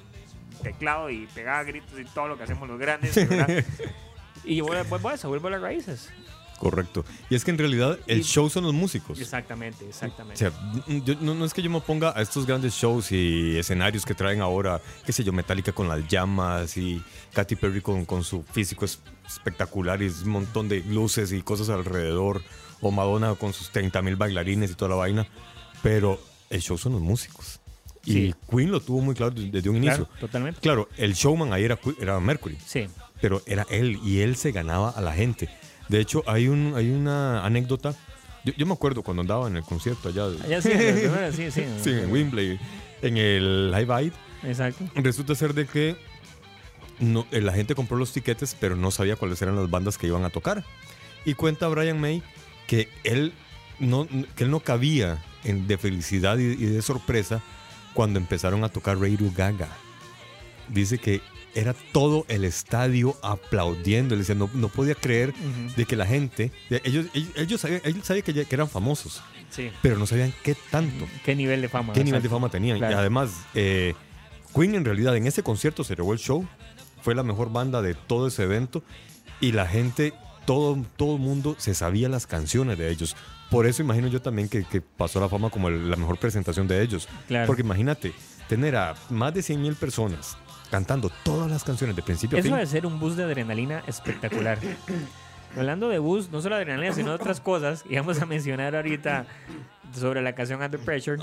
[0.62, 3.64] teclado y pegaba gritos y todo lo que hacemos los grandes, ¿verdad?
[4.44, 6.12] y vuelvo, vuelvo a eso, vuelvo a las raíces.
[6.60, 7.06] Correcto.
[7.30, 9.20] Y es que en realidad el Y- show son los músicos.
[9.20, 10.38] Exactamente, O exactamente.
[10.38, 10.52] sea,
[11.06, 14.14] yo- no, no es que yo me oponga a estos grandes shows y escenarios que
[14.14, 17.02] traen ahora, qué sé yo, Metallica con las llamas y
[17.34, 21.70] Katy Perry con, con su físico es- espectacular y un montón de luces y cosas
[21.70, 22.42] alrededor,
[22.82, 25.28] o Madonna con sus 30 mil bailarines y toda la vaina,
[25.82, 27.60] pero el show son los músicos.
[28.06, 28.36] Y Sí.
[28.50, 30.06] Queen lo tuvo muy claro desde, un inicio.
[30.08, 30.60] Claro, totalmente.
[30.62, 32.88] Claro, el showman ahí era, era Mercury Sí.
[33.22, 35.50] pero era él y él se ganaba a la gente.
[35.90, 37.94] De hecho, hay, un, hay una anécdota.
[38.46, 41.52] Yo, yo me acuerdo cuando andaba en el concierto allá, de- Allá sí, en sí,
[41.52, 41.66] sí.
[41.84, 42.60] sí, en Wembley,
[43.02, 44.14] en el Live Aid.
[44.44, 44.86] Exacto.
[44.96, 45.98] Resulta ser de que
[47.00, 50.08] no, eh, la gente compró los tiquetes, pero no sabía cuáles eran las bandas que
[50.08, 50.64] iban a tocar.
[51.26, 52.24] Y cuenta Brian May
[52.68, 53.34] que él
[53.80, 57.42] no, que él no cabía en, de felicidad y, y de sorpresa
[57.94, 59.68] cuando empezaron a tocar Radio Gaga.
[60.70, 61.22] Dice que
[61.56, 64.14] era todo el estadio aplaudiendo.
[64.14, 65.34] Él decía, no, no podía creer
[65.76, 68.70] de que la gente, de- ellos, ellos, ellos sabían, ellos sabían que, ya- que eran
[68.70, 69.72] famosos, Sí.
[69.82, 71.94] pero no sabían qué tanto ¿Qué nivel de fama?
[71.94, 72.78] qué nivel de fama tenían.
[72.78, 72.94] Claro.
[72.96, 73.94] Y además, eh,
[74.56, 76.48] Queen en realidad en ese concierto se robó el show.
[77.02, 78.84] Fue la mejor banda de todo ese evento.
[79.42, 80.14] Y la gente,
[80.46, 83.16] todo todo el mundo se sabía las canciones de ellos.
[83.50, 86.68] Por eso imagino yo también que, que pasó la fama como el- la mejor presentación
[86.68, 87.08] de ellos.
[87.28, 87.48] Claro.
[87.48, 88.12] Porque imagínate,
[88.48, 90.36] tener a más de 100 mil personas
[90.72, 92.56] cantando todas las canciones de principio a Eso fin.
[92.56, 94.58] debe ser un bus de adrenalina espectacular.
[95.58, 98.76] Hablando de bus, no solo de adrenalina, sino de otras cosas, y vamos a mencionar
[98.76, 99.26] ahorita
[99.98, 101.18] sobre la canción Under Pressure,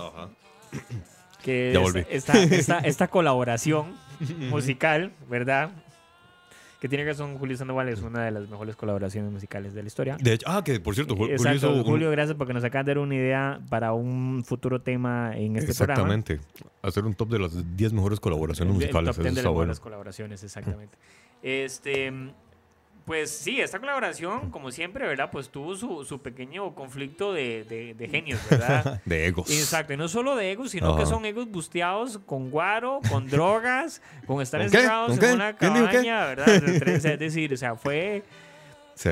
[1.42, 2.04] que Ya es volví.
[2.10, 3.94] esta, esta, esta colaboración
[4.50, 5.70] musical, ¿verdad?
[6.80, 10.16] Que tiene con Julio Sandoval, es una de las mejores colaboraciones musicales de la historia.
[10.20, 12.90] De hecho, ah, que por cierto, Jul- Julio Exacto, Julio, gracias porque nos acaban de
[12.94, 16.14] dar una idea para un futuro tema en este programa.
[16.14, 16.40] Exactamente.
[16.82, 19.16] Hacer un top de las 10 mejores colaboraciones El- el musicales.
[19.16, 20.98] top 10 eso de las buenas colaboraciones, exactamente.
[21.42, 22.12] Este,
[23.06, 25.30] pues sí, esta colaboración, como siempre, ¿verdad?
[25.30, 29.00] Pues tuvo su, su pequeño conflicto de, de- de genios, ¿verdad?
[29.06, 29.48] De egos.
[29.48, 34.02] Exacto, y no solo de egos, sino que son egos busteados con guaro, con drogas,
[34.26, 36.48] con estar encerrados ¿Con en una cabaña, ¿verdad?
[36.48, 38.24] Es decir, o sea, fue
[38.96, 39.10] Sí.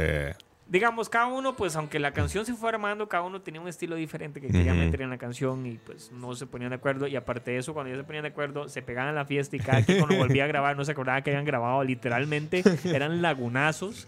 [0.67, 3.97] Digamos, cada uno, pues aunque la canción se fue armando, cada uno tenía un estilo
[3.97, 4.81] diferente que quería Ujú.
[4.83, 7.07] meter en la canción y pues no se ponían de acuerdo.
[7.07, 9.57] Y aparte de eso, cuando ya se ponían de acuerdo, se pegaban en la fiesta
[9.57, 11.85] y cada quien cuando volvía a grabar no se acordaba que habían grabado.
[11.85, 14.07] Literalmente eran lagunazos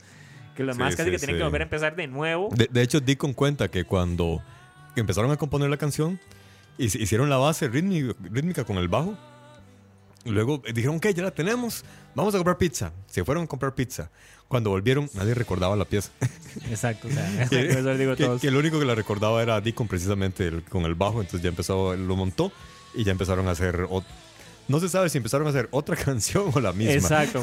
[0.56, 1.38] que los Sí, demás casi sí, que tenían sí.
[1.40, 2.48] que volver a empezar de nuevo.
[2.54, 4.42] De, de hecho, di con cuenta que cuando
[4.96, 6.18] empezaron a componer la canción,
[6.78, 9.14] hic- hicieron la base rítmica, rítmica con el bajo.
[10.24, 11.84] Luego eh, dijeron, ok, ya la tenemos,
[12.14, 12.92] vamos a comprar pizza.
[13.06, 14.10] Se fueron a comprar pizza.
[14.48, 16.10] Cuando volvieron, nadie recordaba la pieza.
[16.70, 18.40] Exacto, o sea, que, eso digo que- todos.
[18.40, 21.20] que el único que la recordaba era Deacon precisamente el- con el bajo.
[21.20, 22.52] Entonces ya empezó, lo montó
[22.94, 23.86] y ya empezaron a hacer...
[24.68, 26.94] no se sabe si empezaron a hacer otra canción o la misma.
[26.94, 27.42] Exacto.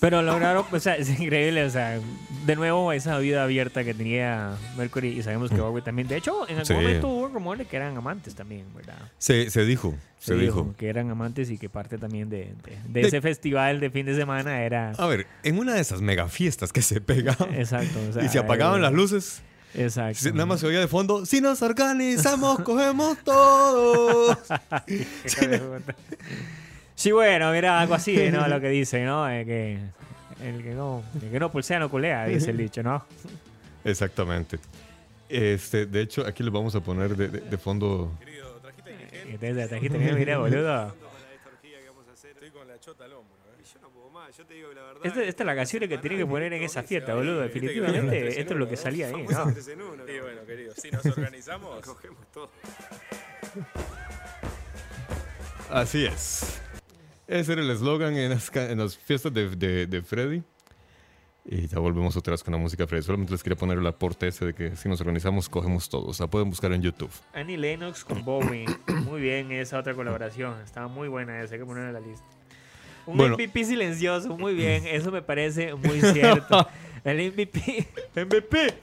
[0.00, 1.98] Pero lograron, o sea, es increíble, o sea,
[2.44, 6.06] de nuevo esa vida abierta que tenía Mercury y sabemos que Bowie también.
[6.06, 6.74] De hecho, en algún Sí.
[6.74, 8.98] momento hubo rumores de que eran amantes también, ¿verdad?
[9.18, 10.74] Se, se dijo, se, dijo.
[10.78, 14.04] que eran amantes y que parte también de, de- de De- ese festival de fin
[14.04, 14.92] de semana era...
[14.98, 17.98] A ver, en una de esas mega fiestas que se pegaban Exacto.
[18.08, 19.40] o sea, y se apagaban las luces,
[19.74, 20.30] Exacto.
[20.32, 24.38] nada más se oía de fondo, si nos organizamos, cogemos todo.
[26.96, 28.48] Sí, bueno, mira, algo así, ¿no?
[28.48, 29.30] Lo que dice, ¿no?
[29.30, 29.78] Eh, que
[30.44, 33.04] el que no, el que no pulsea no culea, dice el dicho, ¿no?
[33.84, 34.58] Exactamente.
[35.28, 38.12] Este, de hecho, aquí les vamos a poner de, de- de fondo.
[39.28, 40.94] Entonces, trajiste que mira, boludo.
[42.30, 43.62] Estoy con la chota al hombro, ¿eh?
[43.74, 45.00] Yo no puedo más, yo te digo que la verdad.
[45.06, 47.40] Esta, esta es la canción que tiene que poner en esa fiesta, boludo.
[47.40, 49.50] Definitivamente, esto es lo que salía ahí, ¿no?
[49.54, 52.50] Sí, bueno, querido, si nos organizamos, cogemos todo.
[55.70, 56.60] Así es.
[57.26, 60.42] Ese era el eslogan en las, en las fiestas de, de, de Freddy.
[61.48, 63.02] Y ya volvemos otra vez con la música de Freddy.
[63.04, 66.18] Solamente les quería poner el aporte ese de que si nos organizamos, cogemos todos.
[66.18, 67.10] La pueden buscar en YouTube.
[67.34, 68.66] Annie Lennox con Bowie.
[69.04, 70.60] Muy bien, esa otra colaboración.
[70.64, 72.26] Estaba muy buena esa, hay que ponerla en la lista.
[73.06, 73.34] Un Bueno.
[73.36, 74.86] MVP silencioso, muy bien.
[74.88, 76.66] Eso me parece muy cierto.
[77.04, 77.86] El MVP.
[78.16, 78.74] MVP.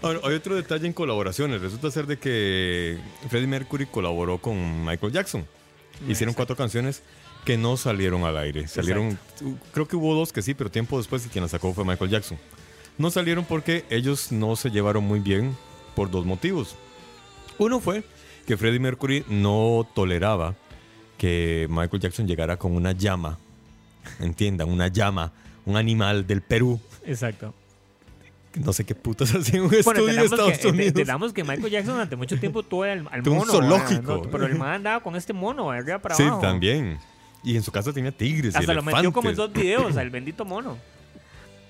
[0.00, 1.60] Ahora, hay otro detalle en colaboraciones.
[1.60, 5.44] Resulta ser de que Freddie Mercury colaboró con Michael Jackson.
[6.08, 7.02] Hicieron cuatro canciones
[7.44, 8.66] que no salieron al aire.
[8.68, 11.72] Salieron, uh, creo que hubo dos que sí, pero tiempo después y quien las sacó
[11.72, 12.38] fue Michael Jackson.
[12.98, 15.56] No salieron porque ellos no se llevaron muy bien
[15.94, 16.76] por dos motivos.
[17.58, 18.04] Uno fue
[18.46, 20.54] que Freddie Mercury no toleraba
[21.16, 23.38] que Michael Jackson llegara con una llama.
[24.20, 25.32] Entiendan, una llama,
[25.64, 26.80] un animal del Perú.
[27.04, 27.54] Exacto.
[28.54, 30.88] No sé qué putas hacía un Bueno, estudio en Estados que, Unidos.
[30.88, 33.52] entendamos que Michael Jackson durante mucho tiempo tuvo al, al un mono.
[33.52, 34.22] zoológico.
[34.30, 36.98] pero el man andaba con este mono, de arriba para Sí, también.
[37.44, 40.10] Y en su casa tenía tigres y Hasta lo metió como en dos videos, al
[40.10, 40.76] bendito mono.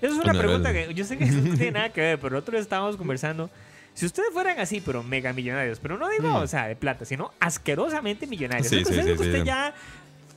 [0.01, 2.19] Esa es una pregunta el- que yo sé que eso no tiene nada que ver,
[2.21, 3.51] pero nosotros estábamos conversando.
[3.95, 6.37] Si ustedes fueran así, pero mega millonarios, pero no digo, Mm.
[6.37, 8.69] o sea, de plata, sino asquerosamente millonarios.
[8.69, 9.75] Sí, sí, usted, sí, usted ya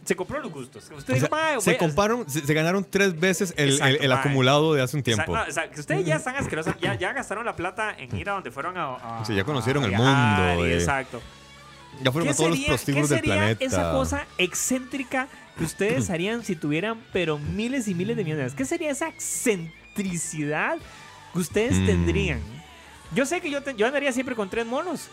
[0.04, 0.86] se compró los gustos.
[0.86, 3.74] Usted O sea, dijo, "Ma, voy se, a- comparon, se, se ganaron tres veces el,
[3.74, 5.34] Exacto, el- el acumulado de hace un o sea, tiempo.
[5.34, 8.50] o sea, ustedes ya están asquerosos, ya, ya gastaron la plata en ir a donde
[8.50, 8.96] fueron a.
[8.96, 10.74] a- Sí, ya conocieron a el viajar mundo, y eh.
[10.76, 11.22] Exacto.
[12.04, 13.66] Ya fueron ¿Qué a todos los sería, prostíbulos qué del sería planeta.
[13.66, 15.28] esa cosa excéntrica
[15.58, 18.54] que ustedes harían si tuvieran, pero miles y miles de millones?
[18.54, 20.78] ¿Qué sería esa excentricidad
[21.34, 21.86] que ustedes Mm.
[21.86, 22.40] tendrían?
[23.14, 25.10] Yo sé que yo, te- yo andaría siempre con tres monos.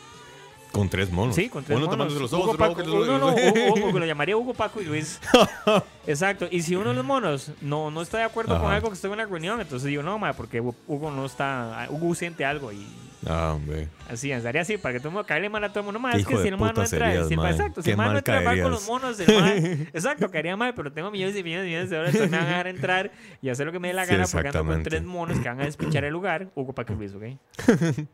[0.70, 1.34] Con tres monos.
[1.34, 2.12] Sí, con tres Uno monos.
[2.12, 4.84] los Hugo ojos, otro Paco- los- uno no, Hugo- Hugo, lo llamaría Hugo, Paco y
[4.84, 5.18] Luis.
[6.06, 6.46] Exacto.
[6.50, 8.76] Y si uno de los monos no, no está de acuerdo con Ajá.
[8.76, 12.14] algo que estuvo en la reunión, entonces digo, no, ma, porque Hugo no está, Hugo
[12.14, 12.86] siente algo y
[13.26, 13.88] Ah, hombre.
[14.08, 15.98] Así, andaría así, para que todo el mundo caerle mal a todo el mundo.
[15.98, 17.50] Más es que si el man no entra, serías, si el, mae.
[17.50, 20.72] exacto, si el man no entra mal con los monos, el man, exacto, caería mal,
[20.74, 23.10] pero tengo millones y millones y millones de dólares, entonces me van a dejar entrar
[23.42, 25.48] y hacer lo que me dé la Sí, gana porque ando con tres monos que
[25.48, 26.50] van a despichar el lugar.
[26.54, 27.24] Hugo Paco Luis, ¿ok?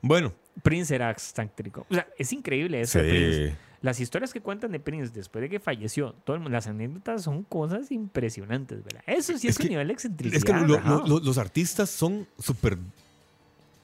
[0.00, 0.32] Bueno,
[0.62, 1.84] Prince era excéntrico.
[1.90, 3.48] O sea, es increíble eso de Prince.
[3.50, 3.54] sí.
[3.80, 7.22] Las historias que cuentan de Prince después de que falleció, todo el mundo- las anécdotas
[7.22, 9.02] son cosas impresionantes, ¿verdad?
[9.06, 10.36] Eso sí es, Es un que- nivel de excentricidad.
[10.38, 11.02] Es que lo- lo- ajá.
[11.06, 12.78] lo- los artistas son súper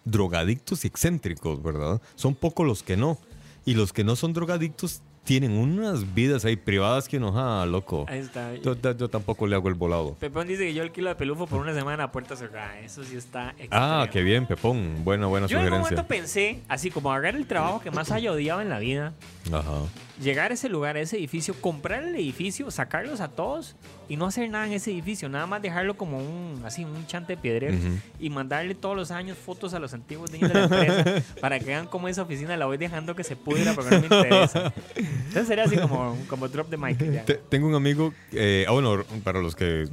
[0.04, 2.00] drogadictos y excéntricos, ¿verdad?
[2.14, 3.18] Son pocos los que no.
[3.64, 8.04] Y los que no son drogadictos tienen unas vidas ahí privadas que nos ah, loco.
[8.08, 8.54] Ahí está.
[8.56, 10.14] Yo, yo- yo tampoco le hago el volado.
[10.20, 12.78] Pepón dice que yo alquilo de pelufo por una semana a puerta cerrada.
[12.80, 13.70] Eso sí está extremo.
[13.72, 15.02] Ah, qué bien, Pepón.
[15.02, 15.96] Buena, buena Yo en algún sugerencia.
[16.02, 19.14] momento pensé, así como agarrar el trabajo que más haya odiado en la vida,
[19.50, 19.80] Ajá.
[20.20, 23.76] Llegar a ese lugar, a ese edificio, comprar el edificio, sacarlos a todos
[24.08, 27.34] y no hacer nada en ese edificio, nada más dejarlo como un así un chante
[27.34, 27.76] de piedrero
[28.20, 31.66] y mandarle todos los años fotos a los antiguos dueños de la empresa para que
[31.66, 34.72] vean cómo esa oficina la voy dejando que se pudra porque no me interesa.
[34.96, 37.48] Entonces sería así como, como drop the mic.
[37.48, 39.88] tengo un amigo, eh, ah, bueno, para los que,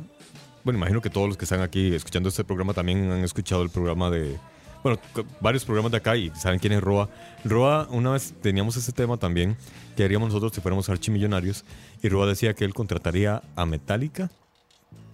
[0.63, 3.69] bueno, imagino que todos los que están aquí escuchando este programa también han escuchado el
[3.69, 4.37] programa de,
[4.83, 4.99] bueno,
[5.39, 7.09] varios programas de acá y saben quién es Roa.
[7.45, 9.55] Roa, una vez teníamos ese tema también,
[9.95, 11.63] que haríamos nosotros si fuéramos archimillonarios,
[12.01, 14.29] y Roa decía que él contrataría a Metallica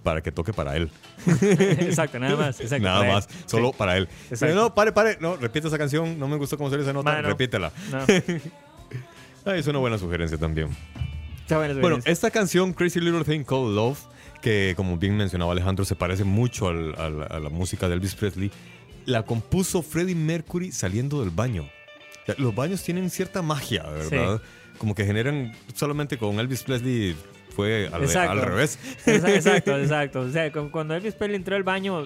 [0.03, 0.89] para que toque para él.
[1.41, 2.61] exacto, nada más.
[2.61, 3.15] exacto, Nada para él.
[3.15, 3.75] más, solo Sí.
[3.77, 4.07] para él.
[4.29, 4.55] Exacto.
[4.55, 7.21] No, pare, pare, no, repite esa canción, no me gustó cómo salió esa nota, Ma,
[7.21, 7.27] no.
[7.27, 7.71] repítela.
[9.45, 10.69] No, es una buena sugerencia también.
[11.41, 13.99] está bueno, Bueno, esta canción, Crazy Little Thing Called Love,
[14.41, 18.15] que como bien mencionaba Alejandro, se parece mucho al- al- a la música de Elvis
[18.15, 18.51] Presley,
[19.07, 21.67] la compuso Freddie Mercury saliendo del baño.
[22.37, 24.41] Los baños tienen cierta magia, ¿verdad?
[24.77, 27.15] Como que generan, solamente con Elvis Presley
[27.55, 28.31] fue al, Exacto.
[28.33, 28.77] al revés.
[29.05, 30.19] Exa- Exacto, exacto.
[30.19, 32.05] O sea, cu- cuando Elvis Presley entró al baño,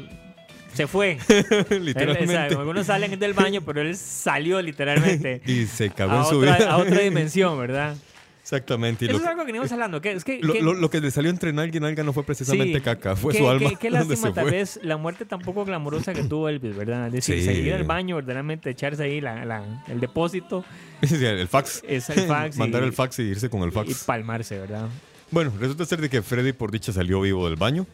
[0.73, 1.17] se fue.
[1.69, 2.37] Literalmente.
[2.37, 6.71] algunos salen del baño, pero él salió literalmente y se cagó en su otra, vida.
[6.71, 7.97] a otra dimensión, ¿verdad?
[8.41, 9.05] Exactamente.
[9.05, 10.01] Y Eso lo, es algo que venimos hablando.
[10.01, 12.11] que es que, lo- que- lo- lo que le salió entre nalga y nalga no
[12.11, 13.69] fue precisamente sí, caca, fue su alma.
[13.79, 17.07] Qué lástima tal vez la muerte tan poco glamurosa que tuvo Elvis, ¿verdad?
[17.07, 17.45] Es decir, Sí.
[17.45, 20.65] salir al baño, verdaderamente echarse ahí la- la- el depósito,
[21.03, 21.83] Sí, el fax.
[21.87, 22.57] es el fax.
[22.57, 24.03] Mandar y, el fax y irse con el Y fax.
[24.05, 24.89] palmarse, ¿verdad?
[25.29, 27.85] Bueno, resulta ser de que Freddy por dicha salió vivo del baño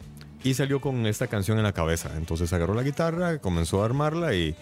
[0.42, 2.10] y salió con esta canción en la cabeza.
[2.16, 4.56] Entonces agarró la guitarra, comenzó a armarla y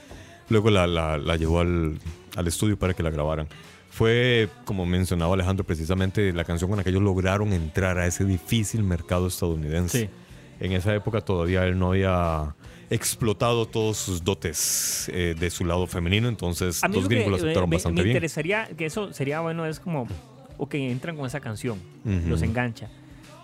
[0.51, 1.99] luego la, la- la llevó al,
[2.35, 3.47] al estudio para que la grabaran.
[3.97, 8.27] Fue, como mencionaba Alejandro, precisamente la canción con la que ellos lograron entrar a ese
[8.27, 10.01] difícil mercado estadounidense.
[10.01, 10.09] Sí.
[10.61, 12.55] En esa época todavía él no había
[12.91, 17.37] explotado todos sus dotes eh, de su lado femenino, entonces A mí los gringos lo
[17.37, 18.17] aceptaron me, me bastante bien.
[18.17, 20.07] interesaría que eso sería bueno, es como,
[20.59, 22.29] ok, entran con esa canción, Ujú.
[22.29, 22.91] los engancha.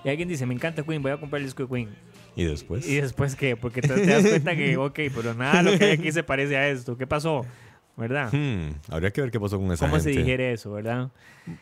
[0.05, 1.89] Y alguien dice, me encanta Queen, voy a comprar el disco de Queen.
[2.37, 2.87] Y después...
[2.87, 3.57] ¿Y después qué?
[3.57, 6.59] Porque te, te das cuenta que, ok, pero nada lo que hay aquí se parece
[6.59, 6.99] a esto.
[6.99, 7.47] ¿Qué pasó?
[7.95, 8.33] ¿Verdad?
[8.33, 11.11] Hmm, habría que ver qué pasó con esa ¿Cómo se digiere eso, verdad?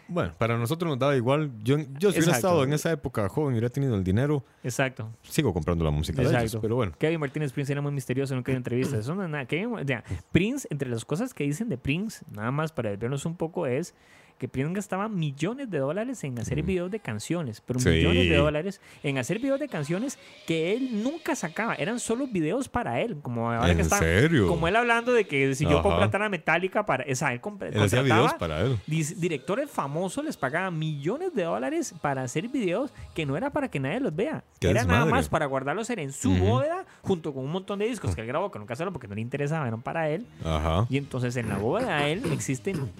[0.06, 1.50] Bueno, para nosotros nos daba igual.
[1.64, 5.10] Yo, yo si hubiera estado en esa época joven y hubiera tenido el dinero, Exacto.
[5.22, 6.34] sigo comprando la música de ellos.
[6.40, 6.60] Exacto.
[6.60, 9.00] Pero bueno, Kevin Martínez Prince era muy misterioso, nunca dio entrevistas.
[9.00, 9.44] Eso no es nada.
[9.46, 13.24] Kevin- o sea, Prince, entre las cosas que dicen de Prince, nada más para desviarnos
[13.26, 13.94] un poco, es
[14.40, 17.90] que Prince gastaba millones de dólares en hacer videos de canciones, pero Sí.
[17.90, 21.74] millones de dólares en hacer videos de canciones que él nunca sacaba.
[21.74, 23.98] Eran solo videos para él, como ahora ¿En que está.
[23.98, 24.48] serio?
[24.48, 25.82] Como él hablando de que si yo Ajá.
[25.82, 27.04] contratara a Metallica para.
[27.04, 28.78] Esa, él, él hacía videos para él.
[28.86, 33.78] Directores famosos les pagaban millones de dólares para hacer videos que no era para que
[33.78, 34.42] nadie los vea.
[34.60, 35.10] Era nada desmadre.
[35.10, 36.44] más para guardarlos en su Ujú.
[36.46, 39.14] bóveda junto con un montón de discos que él grabó que nunca salió porque no
[39.14, 40.24] le interesaba, eran para él.
[40.42, 40.86] Ajá.
[40.88, 42.90] Y entonces en la bóveda de él existen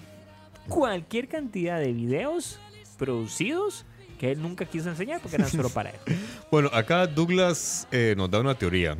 [0.67, 2.59] cualquier cantidad de videos
[2.97, 3.85] producidos
[4.19, 5.95] que él nunca quiso enseñar porque eran solo para él.
[6.51, 8.97] Bueno, acá Douglas eh, nos da una teoría.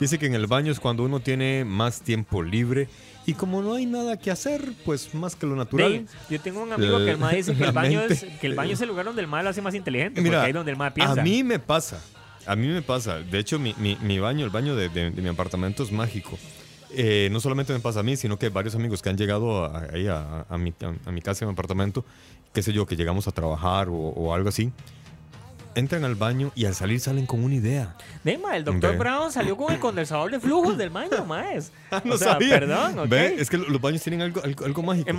[0.00, 2.88] Dice que en el baño es cuando uno tiene más tiempo libre
[3.26, 6.06] y como no hay nada que hacer, pues más que lo natural.
[6.30, 8.72] Yo tengo un amigo que el ma dice que el baño es, que el baño
[8.72, 10.72] es el lugar donde el ma lo hace más inteligente, Mira, porque ahí es donde
[10.72, 11.20] el ma piensa.
[11.20, 12.02] A mí me pasa.
[12.46, 13.18] A mí me pasa.
[13.20, 16.38] De hecho, mi, mi- mi baño, el baño de, de- de mi apartamento es mágico.
[16.96, 19.86] Eh, no solamente me pasa a mí, sino que varios amigos que han llegado a,
[19.92, 20.72] ahí a, a mi,
[21.06, 22.04] a- mi casa, a mi apartamento,
[22.52, 24.72] qué sé yo, que llegamos a trabajar o, o algo así,
[25.76, 27.96] entran al baño y al salir salen con una idea.
[28.22, 28.96] Dema, el doctor Ve.
[28.96, 31.72] Brown salió con el condensador de flujos del baño, más.
[32.04, 32.60] no o sea, sabía.
[32.60, 33.08] perdón.
[33.08, 35.10] Ve, Es que lo- los baños tienen algo, algo, algo mágico.
[35.10, 35.16] El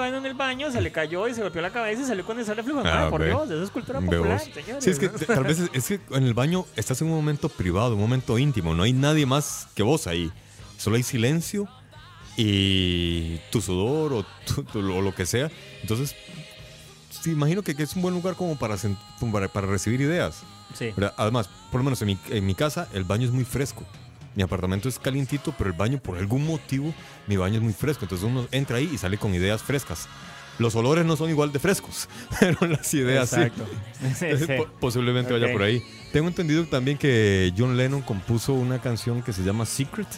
[0.00, 2.36] ahí en el baño, se le cayó y se golpeó la cabeza y salió con
[2.38, 2.84] el de flujos.
[2.84, 3.24] Ah, por.
[3.24, 4.82] Dios, eso es cultura popular, señores.
[4.84, 7.48] Sí, es que tal vez es, es que en el baño estás en un momento
[7.48, 8.74] privado, un momento íntimo.
[8.74, 10.32] No hay nadie más que vos ahí.
[10.82, 11.68] Solo hay silencio
[12.36, 15.50] y tu sudor o, tu- tu- o lo que sea.
[15.82, 16.14] Entonces,
[17.10, 18.76] sí, imagino que, que es un buen lugar como para,
[19.32, 20.42] para, para recibir ideas.
[20.74, 20.90] Sí.
[21.16, 23.84] Además, por lo menos en mi, en mi casa, el baño es muy fresco.
[24.34, 26.94] Mi apartamento es calientito, pero el baño, por algún motivo,
[27.26, 28.04] mi baño es muy fresco.
[28.06, 30.08] Entonces uno entra ahí y sale con ideas frescas.
[30.58, 32.08] Los olores no son igual de frescos,
[32.40, 33.36] pero las ideas sí.
[33.36, 33.66] Exacto.
[34.18, 34.46] Sí, sí.
[34.56, 35.52] po- Posiblemente vaya Ok.
[35.52, 35.82] por ahí.
[36.12, 40.08] Tengo entendido también que John Lennon compuso una canción que se llama Secret.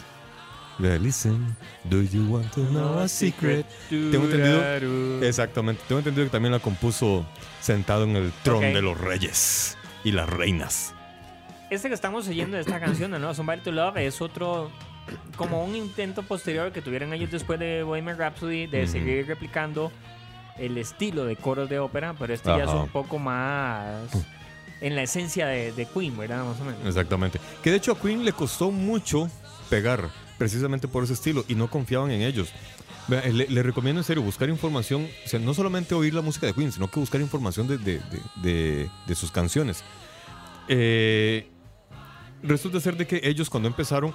[0.79, 1.55] Listen,
[1.85, 3.65] do you want to know a secret?
[3.89, 5.23] Tengo entendido.
[5.23, 5.81] Exactamente.
[5.87, 7.25] Tengo entendido que también la compuso
[7.61, 10.93] sentado en el trono de los reyes y las reinas.
[11.69, 13.33] Este que estamos oyendo de esta canción, ¿no?
[13.33, 14.69] Somebody to Love, es otro,
[15.35, 19.91] como un intento posterior que tuvieron ellos después de Bohemian Rhapsody de seguir replicando
[20.57, 24.09] el estilo de coros de ópera, pero este ya es un poco más
[24.81, 26.43] en la esencia de, de Queen, ¿verdad?
[26.43, 26.85] Más o menos.
[26.85, 27.39] Exactamente.
[27.63, 29.29] Que de hecho a Queen le costó mucho
[29.69, 32.49] pegar, precisamente por ese estilo, y no confiaban en ellos.
[33.07, 36.53] Le, le recomiendo en serio buscar información, o sea, no solamente oír la música de
[36.53, 38.01] Queen, sino que buscar información de, de-
[38.41, 39.83] de- de- sus canciones.
[40.67, 41.47] Eh,
[42.41, 44.13] resulta ser de que ellos cuando empezaron,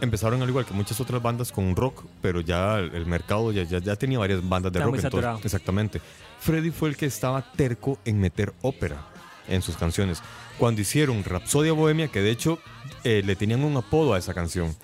[0.00, 3.78] empezaron al igual que muchas otras bandas con rock, pero ya el, mercado ya, ya,
[3.78, 5.04] ya tenía varias bandas de Estaba rock.
[5.04, 6.00] entonces- exactamente.
[6.40, 9.06] Freddy fue el que estaba terco en meter ópera
[9.48, 10.22] en sus canciones.
[10.58, 12.58] Cuando hicieron Rapsodia Bohemia, que de hecho
[13.04, 14.74] eh, le tenían un apodo a esa canción,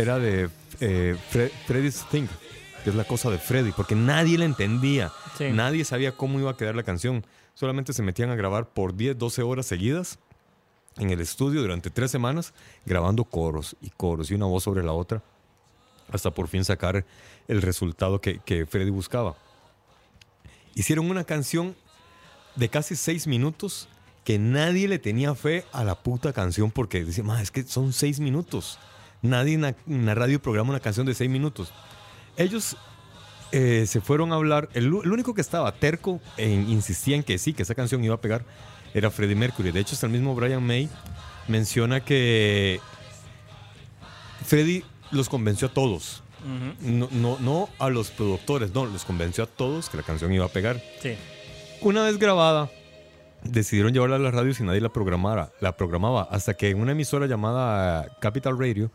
[0.00, 0.48] era de
[0.80, 2.26] eh, Fre- Freddy's Thing,
[2.84, 5.12] que es la cosa de Freddy, porque nadie la entendía.
[5.36, 5.50] Sí.
[5.52, 7.24] Nadie sabía cómo iba a quedar la canción.
[7.54, 10.18] Solamente se metían a grabar por 10, 12 horas seguidas
[10.98, 12.54] en el estudio durante tres semanas,
[12.86, 15.22] grabando coros y coros y una voz sobre la otra,
[16.12, 17.04] hasta por fin sacar
[17.48, 19.36] el resultado que, que Freddy buscaba.
[20.74, 21.74] Hicieron una canción
[22.56, 23.88] de casi seis minutos
[24.24, 27.92] que nadie le tenía fe a la puta canción porque decía, "Ma, es que son
[27.92, 28.78] seis minutos.
[29.22, 31.72] Nadie en la, radio programa una canción de seis minutos.
[32.36, 32.76] Ellos
[33.52, 34.68] eh, se fueron a hablar.
[34.74, 38.20] El, único que estaba terco e insistía en que sí, que esa canción iba a
[38.20, 38.44] pegar,
[38.94, 39.72] era Freddie Mercury.
[39.72, 40.88] De hecho, hasta el mismo Brian May
[41.48, 42.80] menciona que
[44.44, 46.22] Freddie los convenció a todos.
[46.80, 50.44] No, no, no a los productores, no, los convenció a todos que la canción iba
[50.44, 50.80] a pegar.
[51.02, 51.16] Sí.
[51.80, 52.70] Una vez grabada,
[53.42, 56.92] decidieron llevarla a la radio y nadie la programara, la programaba, hasta que en una
[56.92, 58.90] emisora llamada Capital Radio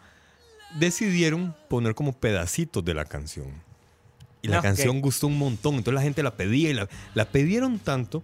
[0.76, 3.48] decidieron poner como pedacitos de la canción.
[4.42, 7.26] Y la Ah, canción gustó un montón, entonces la gente la pedía y la, la
[7.26, 8.22] pedieron tanto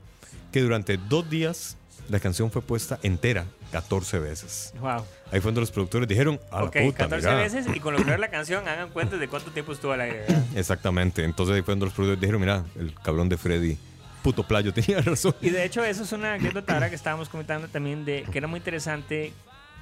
[0.52, 1.78] que durante dos días
[2.10, 4.74] la canción fue puesta entera 14 veces.
[4.82, 5.06] Wow.
[5.32, 7.40] Ahí fue donde los productores dijeron, a Ok, la puta, 14 mira".
[7.42, 10.20] veces y con lograr la canción hagan cuenta de cuánto tiempo estuvo al aire.
[10.28, 10.44] ¿verdad?
[10.56, 13.78] Exactamente, entonces ahí fue donde los productores dijeron, mira, el cabrón de Freddy,
[14.24, 15.36] puto playo, tenía razón.
[15.42, 18.48] Y de hecho, eso es una anécdota ahora que estábamos comentando también de que era
[18.48, 19.32] muy interesante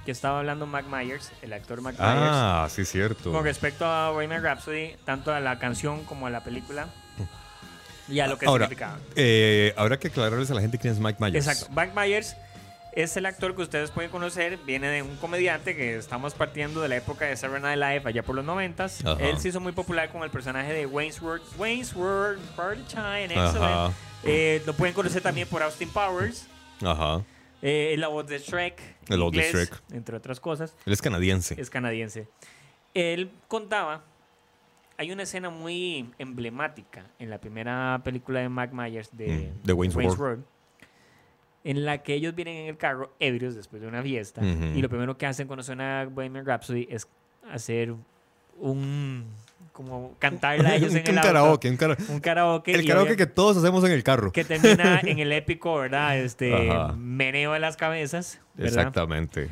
[0.07, 3.29] que estaba hablando Mac Myers, el actor Mac Myers, Ah, sí, cierto.
[3.33, 6.87] con respecto a Bohemian Rhapsody, tanto a la canción como a la película
[8.07, 8.99] y a lo que Ahora, significaba.
[9.17, 11.45] eh, habrá que aclararles a la gente quién es Mike Myers.
[11.45, 11.67] Exacto.
[11.75, 12.37] Mike Myers
[12.93, 14.57] es el actor que ustedes pueden conocer.
[14.65, 18.23] Viene de un comediante que estamos partiendo de la época de Saturday Night Live allá
[18.23, 19.03] por los noventas.
[19.05, 19.21] Ajá.
[19.21, 23.25] Él se hizo muy popular con el personaje de Wayne's World, Wayne's World, Party Time,
[23.35, 23.45] Ajá.
[23.49, 23.93] Excellent.
[24.23, 26.47] Eh, lo pueden conocer también por Austin Powers.
[26.81, 27.21] Ajá.
[27.61, 28.81] Eh, la voz de Shrek.
[29.07, 29.81] La voz de Shrek.
[29.91, 30.75] Entre otras cosas.
[30.85, 31.59] Él es canadiense.
[31.59, 32.27] Es canadiense.
[32.93, 34.03] Él contaba.
[34.97, 39.73] Hay una escena muy emblemática en la primera película de Mac Myers de, Mm, de
[39.73, 40.19] Wayne's World.
[40.19, 40.43] World,
[41.63, 44.89] en la que ellos vienen en el carro ebrios después de una fiesta y lo
[44.89, 47.07] primero que hacen cuando suena Bohemian Rhapsody es
[47.51, 47.93] hacer
[48.57, 49.25] un
[49.78, 51.28] como cantarla a ellos en un el auto.
[51.28, 54.32] karaoke, un kara- un karaoke El karaoke que todos hacemos en el carro.
[54.32, 56.17] que termina en el épico, ¿verdad?
[56.17, 56.93] Este Ajá.
[56.97, 58.73] meneo de las cabezas, ¿verdad?
[58.80, 59.49] Exactamente.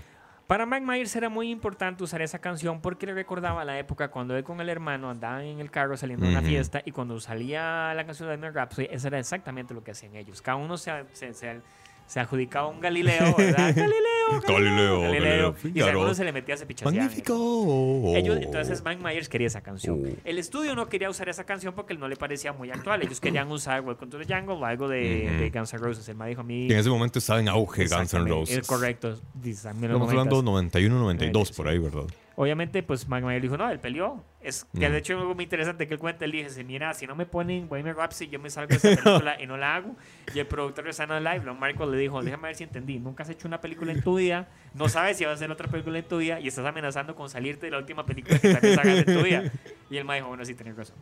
[0.48, 4.36] Para Mike Myers era muy importante usar esa canción porque le recordaba la época cuando
[4.38, 7.94] él con el hermano andaban en el carro saliendo de una fiesta y cuando salía
[7.96, 10.42] la canción de Rhapsody, eso era exactamente lo que hacían ellos.
[10.44, 11.62] Cada uno se, se, se-
[12.08, 13.74] se adjudicaba un Galileo, ¿verdad?
[13.76, 15.92] Galileo, Galileo, Galileo, Y si Figaro.
[15.92, 16.96] alguno se le metía se pichaseaban.
[16.98, 18.14] Magnífico.
[18.16, 20.02] Ellos, entonces Mike Myers quería esa canción.
[20.06, 20.18] Oh.
[20.24, 23.02] El estudio no quería usar esa canción porque no le parecía muy actual.
[23.04, 25.40] Ellos querían usar Welcome to the Jungle o algo de, Ujú.
[25.42, 26.08] de Guns N' Roses.
[26.10, 26.68] El man dijo a mí...
[26.68, 28.58] Que en ese momento estaba en auge Guns N' Roses.
[28.60, 29.16] Es correcto.
[29.44, 30.44] Estamos hablando 90s.
[30.44, 31.54] 91, 92, Sí.
[31.54, 32.04] por ahí, ¿verdad?
[32.38, 34.22] Obviamente, pues Myers dijo, no, él peleó.
[34.42, 34.92] Es que Mm.
[34.92, 36.26] de hecho es algo muy interesante que él cuenta.
[36.26, 39.42] Él dice, mira, si no me ponen Bohemian Rhapsody, yo me salgo de esta película
[39.42, 39.96] y no la hago.
[40.34, 43.00] Y el productor de Night Live, Lon Michael, le dijo, déjame ver si entendí.
[43.00, 45.70] Nunca has hecho una película en tu vida, no sabes si vas a hacer otra
[45.70, 48.80] película en tu vida y estás amenazando con salirte de la última película que también
[48.80, 49.44] hagas en tu vida.
[49.90, 50.96] Y el man dijo, bueno, sí, tenés razón.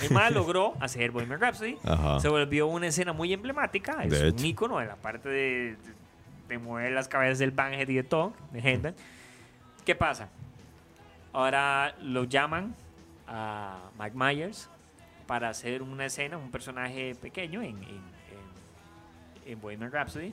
[0.00, 1.76] El man logró hacer Bohemian Rhapsody.
[1.84, 2.20] Ajá.
[2.20, 4.04] Se volvió una escena muy emblemática.
[4.04, 4.46] Es De un hecho.
[4.46, 5.76] ícono de la parte de,
[6.48, 8.96] de mover las cabezas del Banhead y de todo, de Headband.
[9.84, 10.28] ¿Qué pasa?
[11.36, 12.74] Ahora lo llaman
[13.26, 14.70] a Mike Myers
[15.26, 18.00] para hacer una escena, un personaje pequeño en, en,
[19.44, 20.32] en, en Bohemian Rhapsody,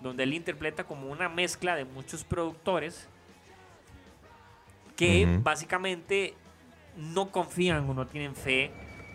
[0.00, 3.08] donde él interpreta como una mezcla de muchos productores
[4.94, 6.34] que básicamente
[6.96, 8.70] no confían o no tienen fe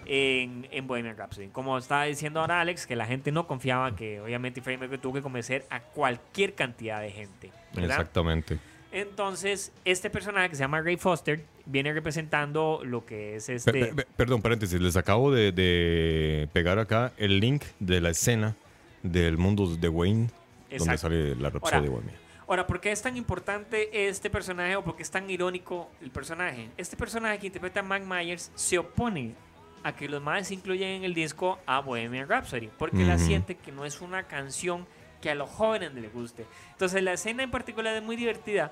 [0.08, 1.48] en, en Bohemian Rhapsody.
[1.48, 5.14] Como estaba diciendo ahora Alex, que la gente no confiaba que obviamente Freddie Mercury tuvo
[5.14, 7.50] que convencer a cualquier cantidad de gente.
[7.74, 7.92] ¿verdad?
[7.92, 8.60] Exactamente.
[8.92, 13.72] Entonces, este personaje que se llama Ray Foster viene representando lo que es este...
[13.72, 14.80] per- per- perdón, paréntesis.
[14.82, 18.56] Les acabo de, de pegar acá el link de la escena
[19.04, 20.30] del mundo de Wayne,
[20.78, 22.14] donde sale la Rapsodia Ahora, Bohemia.
[22.48, 26.10] Ahora, ¿por qué es tan importante este personaje o por qué es tan irónico el
[26.10, 26.70] personaje?
[26.76, 29.36] Este personaje que interpreta a Mike Myers se opone
[29.84, 33.26] a que los más incluyen en el disco a Bohemian Rhapsody, porque la Ujú.
[33.26, 34.88] siente que no es una canción
[35.22, 36.46] que a los jóvenes les guste.
[36.72, 38.72] Entonces la escena en particular es muy divertida,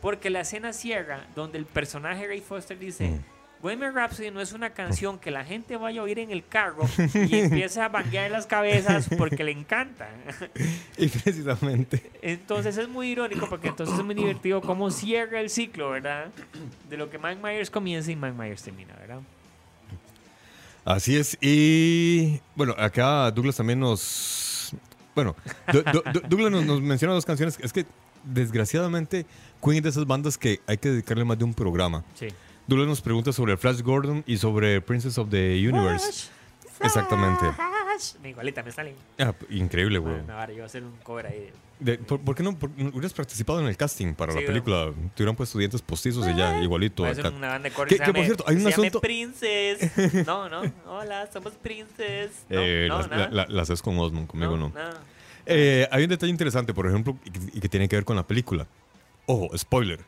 [0.00, 3.08] porque la escena cierra donde el personaje Ray Foster dice...
[3.08, 3.38] Mm.
[3.60, 6.88] Bohemian Rhapsody no es una canción que la gente vaya a oír en el carro
[7.14, 10.08] y empiece a banguear las cabezas porque le encanta.
[10.96, 12.10] Y precisamente.
[12.22, 16.26] Entonces es muy irónico porque entonces es muy divertido cómo cierra el ciclo, ¿verdad?
[16.88, 19.20] De lo que Mike Myers comienza y Mike Myers termina, ¿verdad?
[20.84, 21.36] Así es.
[21.40, 24.47] Y bueno, acá Douglas también nos.
[25.18, 25.34] Bueno,
[26.28, 27.58] Douglas nos, nos menciona dos canciones.
[27.60, 27.86] Es que
[28.24, 29.26] desgraciadamente
[29.62, 32.04] Queen es de esas bandas que hay que dedicarle más de un programa.
[32.14, 32.28] Sí.
[32.66, 36.28] Douglas nos pregunta sobre Flash Gordon y sobre Princess of the Universe.
[36.80, 37.44] Exactamente.
[38.22, 38.94] Mi igualita me sale.
[39.18, 40.14] Ah, increíble, güey.
[40.18, 41.38] Bueno, ahora yo voy a hacer un cover ahí.
[41.38, 41.52] De-
[42.06, 44.92] ¿por, por qué no por- no hubieras participado en el casting para Sí, la película?
[45.14, 47.02] Te hubieran puesto dientes postizos y ya, igualito.
[47.02, 47.36] Voy a hacer acá.
[47.36, 49.90] una banda de Que- por cierto, hay un asunto- Princess.
[50.26, 50.62] No, no.
[50.86, 52.30] Hola, somos Princess.
[52.48, 53.28] No, Eh, no, las, nada.
[53.30, 54.72] la- la- las haces con Osmond, conmigo no.
[55.46, 58.16] Eh, hay un detalle interesante, por ejemplo, y que, y que tiene que ver con
[58.16, 58.66] la película.
[59.26, 60.00] Ojo, spoiler.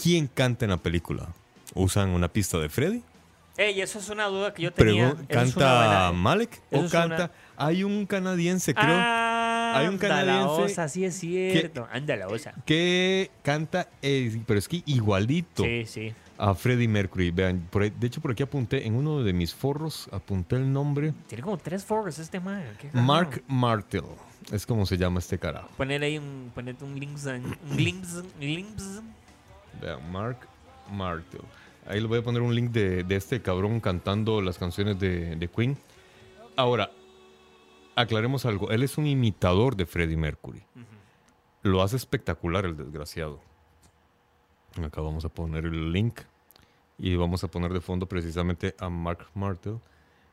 [0.00, 1.28] ¿Quién canta en la película?
[1.74, 3.02] ¿Usan una pista de Freddy?
[3.56, 5.08] Ey, eso es una duda que yo tenía.
[5.10, 5.76] Es ¿Canta
[6.08, 6.60] buena- Malek?
[6.70, 7.14] ¿O es canta?
[7.16, 9.31] una- Hay un canadiense, creo, Ah,
[9.76, 11.86] Hay un anda la canadiense osa, sí es cierto.
[11.92, 12.54] Anda la osa.
[12.64, 16.12] que canta, eh, pero es que igualito Sí, sí.
[16.38, 17.30] a Freddie Mercury.
[17.30, 20.72] Vean, por ahí- de hecho, por aquí apunté, en uno de mis forros, apunté el
[20.72, 21.12] nombre.
[21.28, 22.62] Tiene como tres forros este man.
[22.92, 24.02] Mark Martel.
[24.50, 25.68] Es como se llama este carajo.
[25.76, 29.00] Poner ahí un, ponete un glimpse, un glimpse, glimpse.
[29.80, 30.38] Vean, Mark
[30.92, 31.40] Martel.
[31.86, 35.34] Ahí le voy a poner un link de, de este cabrón cantando las canciones de,
[35.36, 35.76] de Queen.
[36.56, 36.90] Ahora,
[37.96, 38.70] aclaremos algo.
[38.70, 40.62] Él es un imitador de Freddie Mercury.
[41.62, 43.40] Lo hace espectacular el desgraciado.
[44.82, 46.20] Acá vamos a poner el link.
[46.98, 49.78] Y vamos a poner de fondo precisamente a Mark Martel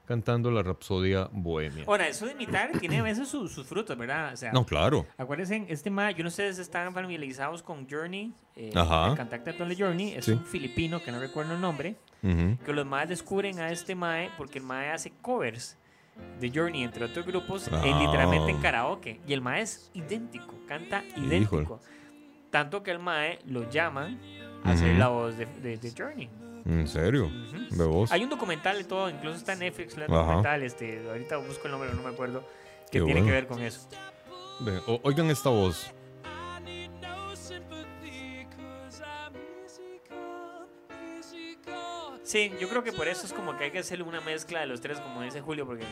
[0.06, 1.84] cantando la Rapsodia Bohemia.
[1.88, 4.34] Ahora, eso de imitar tiene a veces sus, sus frutos, ¿verdad?
[4.34, 5.06] O sea, No, claro.
[5.20, 9.10] acuérdense, este ma, yo no sé si están familiarizados con Journey, eh, Ajá.
[9.12, 10.32] el cantante actual de Journey, es Sí.
[10.32, 12.58] un filipino que no recuerdo el nombre, Ujú.
[12.66, 15.78] que los más descubren a este mae porque el mae hace covers
[16.40, 18.00] de Journey, entre otros grupos, en, Ah.
[18.00, 19.20] literalmente en karaoke.
[19.28, 21.80] Y el mae es idéntico, canta idéntico.
[22.50, 24.18] Tanto que el mae lo llama
[24.64, 26.30] a hacer la voz de, de- de Journey.
[26.66, 27.30] ¿En serio?
[27.72, 28.12] ¿De vos?
[28.12, 31.90] Hay un documental y todo, incluso está en Netflix, documental, este, ahorita busco el nombre,
[31.94, 32.42] no me acuerdo,
[32.92, 33.26] que Qué tiene bueno.
[33.28, 33.88] que ver con eso.
[35.04, 35.92] Oigan esta voz.
[42.30, 44.68] Sí, yo creo que por eso es como que hay que hacerle una mezcla de
[44.68, 45.84] los tres, como dice Julio, porque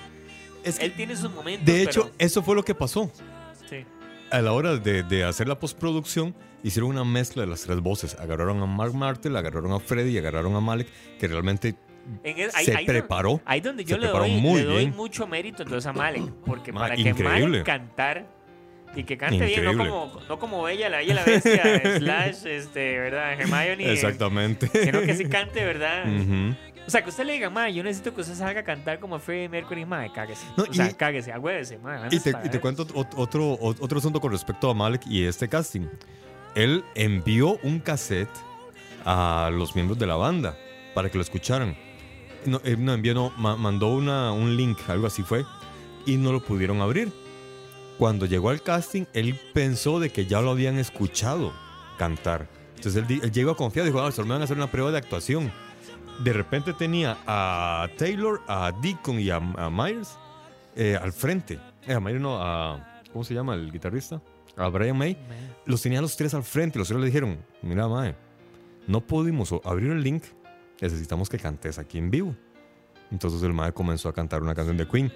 [0.64, 1.66] Es que, él tiene sus momentos.
[1.66, 3.12] de hecho, pero- eso fue lo que pasó.
[3.68, 3.84] sí.
[4.30, 8.14] A la hora de, de hacer la postproducción, hicieron una mezcla de las tres voces.
[8.20, 11.76] Agarraron a Mark Martel, agarraron a Freddy y agarraron a Malek, que realmente
[12.24, 13.42] En el- ahí- se ahí preparó.
[13.46, 14.30] Ahí donde yo le doy,
[14.86, 17.14] le mucho mérito entonces a Malek, porque Ma, para que.
[17.16, 18.28] Malek cantar
[18.98, 21.64] y que cante bien, no como, no como Bella, la Bella la Bestia,
[22.00, 23.34] slash, este, ¿verdad?
[23.34, 24.68] Hermione, Exactamente.
[24.74, 26.04] sino que sí cante, ¿verdad?
[26.86, 29.20] O sea, que usted le diga, ma, yo necesito que usted salga a cantar como
[29.20, 30.46] Freddie Mercury, ma, cáguese.
[30.56, 32.08] No, o sea, y- cáguese, agüévese, ma.
[32.10, 35.26] Y te, y te cuento ot- otro, ot- otro asunto con respecto a Malek y
[35.26, 35.88] este casting.
[36.56, 38.30] Él envió un cassette
[39.06, 40.58] a los miembros de la banda
[40.96, 41.76] para que lo escucharan.
[42.46, 45.44] No, eh, no envió, no, ma- mandó una, un link, algo así fue,
[46.06, 47.12] y no lo pudieron abrir.
[47.98, 51.52] Cuando llegó al casting, él pensó de que ya lo habían escuchado
[51.98, 52.48] cantar.
[52.76, 54.92] Entonces él, él llegó a confiar, dijo, ah, solo me van a hacer una prueba
[54.92, 55.52] de actuación.
[56.24, 60.18] De repente tenía a Taylor, a Deacon y a, a Myers
[60.76, 61.60] eh, al frente.
[61.88, 63.02] Eh, a Myers no, a...
[63.12, 64.22] ¿Cómo se llama el guitarrista?
[64.56, 65.18] A Brian May.
[65.66, 66.78] Los tenía los tres al frente.
[66.78, 68.16] Los tres le dijeron, mira, Mae,
[68.86, 70.24] no pudimos abrir el link.
[70.82, 72.36] Necesitamos que cantes aquí en vivo.
[73.12, 75.12] Entonces el Mae comenzó a cantar una canción de Queen.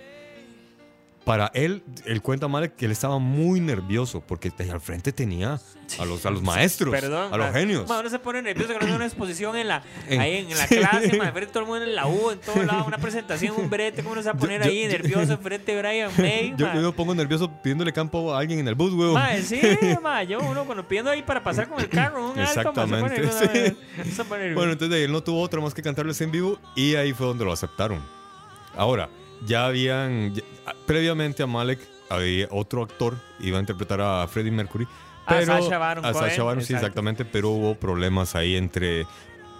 [1.26, 5.59] Para él, él cuenta mal que él estaba muy nervioso porque al frente tenía
[5.99, 7.32] a los, a los maestros, Perdón.
[7.32, 7.88] a los genios.
[7.88, 10.65] Uno se pone nervioso que no es una exposición en la, En- ahí en, la
[10.67, 10.78] sí.
[10.78, 13.53] clase, ma, frente a todo el mundo en la U, en todo lado, una presentación,
[13.55, 16.11] un brete, ¿cómo uno se va a poner yo- ahí yo- nervioso frente a Brian
[16.17, 16.55] May?
[16.57, 19.13] Yo, me pongo nervioso pidiéndole campo a alguien en el bus, weón.
[19.13, 19.61] Ma, sí,
[20.01, 22.63] ma, yo uno cuando pidiendo ahí para pasar con el carro, un alto, ma, se
[22.63, 23.78] pone Exactamente, nervioso, sí.
[23.99, 24.55] ma, se pone nervioso.
[24.59, 27.45] Bueno, entonces él no tuvo otra más que cantarles en vivo y ahí fue donde
[27.45, 28.01] lo aceptaron.
[28.76, 29.07] Ahora,
[29.45, 30.43] ya habían, ya-
[30.85, 31.79] previamente a Malek,
[32.09, 34.85] había otro actor, iba a interpretar a Freddie Mercury.
[35.25, 39.05] A Pero, Sacha Baron a Sacha Baron, sí, exactamente, pero hubo problemas ahí entre,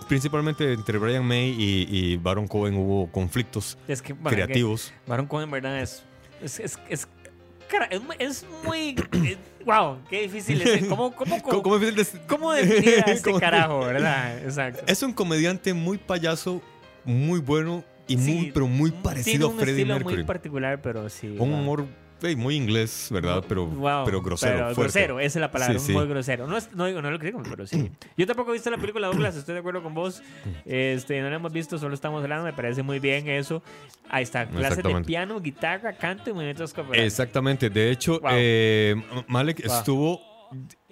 [0.10, 4.92] principalmente entre Brian May y, y Baron Cohen hubo conflictos es que, bueno, creativos.
[5.06, 6.04] que Baron Cohen, en verdad, es.
[6.42, 6.60] Es.
[6.60, 6.80] Es.
[6.90, 7.08] es
[7.90, 8.96] es, mu- es muy.
[9.14, 10.86] eh, wow, qué difícil es.
[10.90, 11.80] ¿Cómo, cómo, ¿Cómo, cómo, cómo
[12.28, 14.40] cómo definir a este ¿Cómo- carajo, verdad?
[14.44, 14.84] Exacto.
[14.88, 16.62] Es un comediante muy payaso,
[17.06, 20.16] muy bueno, y muy, pero muy parecido a Freddie Mercury.
[20.18, 21.36] muy particular, pero sí.
[21.38, 21.86] Un humor
[22.38, 23.44] muy inglés, ¿verdad?
[23.48, 24.52] Pero, Wow, pero grosero.
[24.54, 25.00] pero fuerte.
[25.00, 25.92] grosero, esa es la palabra, Sí, sí.
[25.94, 26.46] muy grosero.
[26.46, 27.90] No, no digo, no lo critico, pero sí.
[28.18, 30.22] Yo tampoco he visto la película Douglas, estoy de acuerdo con vos.
[30.66, 33.64] Este, no la hemos visto, solo estamos hablando, me parece muy bien eso.
[34.08, 37.08] Ahí está, clases de piano, guitarra, canto y movimientos corporales.
[37.12, 37.72] Exactamente.
[37.72, 38.30] De hecho, Wow.
[38.36, 38.96] eh,
[39.28, 39.78] Malek Wow.
[39.78, 40.22] estuvo.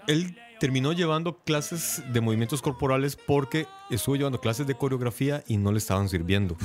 [0.07, 5.72] Él terminó llevando clases de movimientos corporales porque estuvo llevando clases de coreografía y no
[5.72, 6.57] le estaban sirviendo.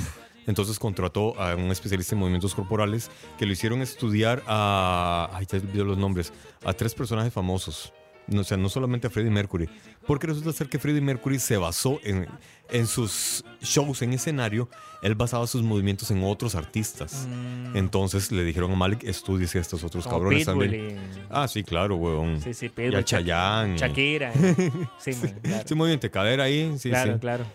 [0.47, 5.29] Entonces contrató a un especialista en movimientos corporales que lo hicieron estudiar a.
[5.33, 6.31] Ay, ya olvidé los nombres.
[6.63, 7.91] A tres personajes famosos.
[8.27, 9.69] No, o sea, no solamente a Freddie Mercury.
[10.07, 12.27] Porque resulta ser que Freddie Mercury se basó en,
[12.71, 14.67] en sus shows en escenario.
[15.03, 17.27] Él basaba sus movimientos en otros artistas.
[17.75, 20.09] Entonces le dijeron a Malik, estudies a estos otros Mm.
[20.09, 20.97] Como cabrones Pitbull también.
[20.97, 22.41] y- Ah, sí, claro, weón.
[22.41, 23.75] Sí, sí, y Pitbull, a Shak- Chayanne.
[23.75, 24.33] y- Shakira.
[24.97, 25.63] Sí, man, claro.
[25.67, 26.75] Sí, muy bien, te cadera ahí.
[26.79, 27.19] Sí, claro, sí.
[27.19, 27.45] claro.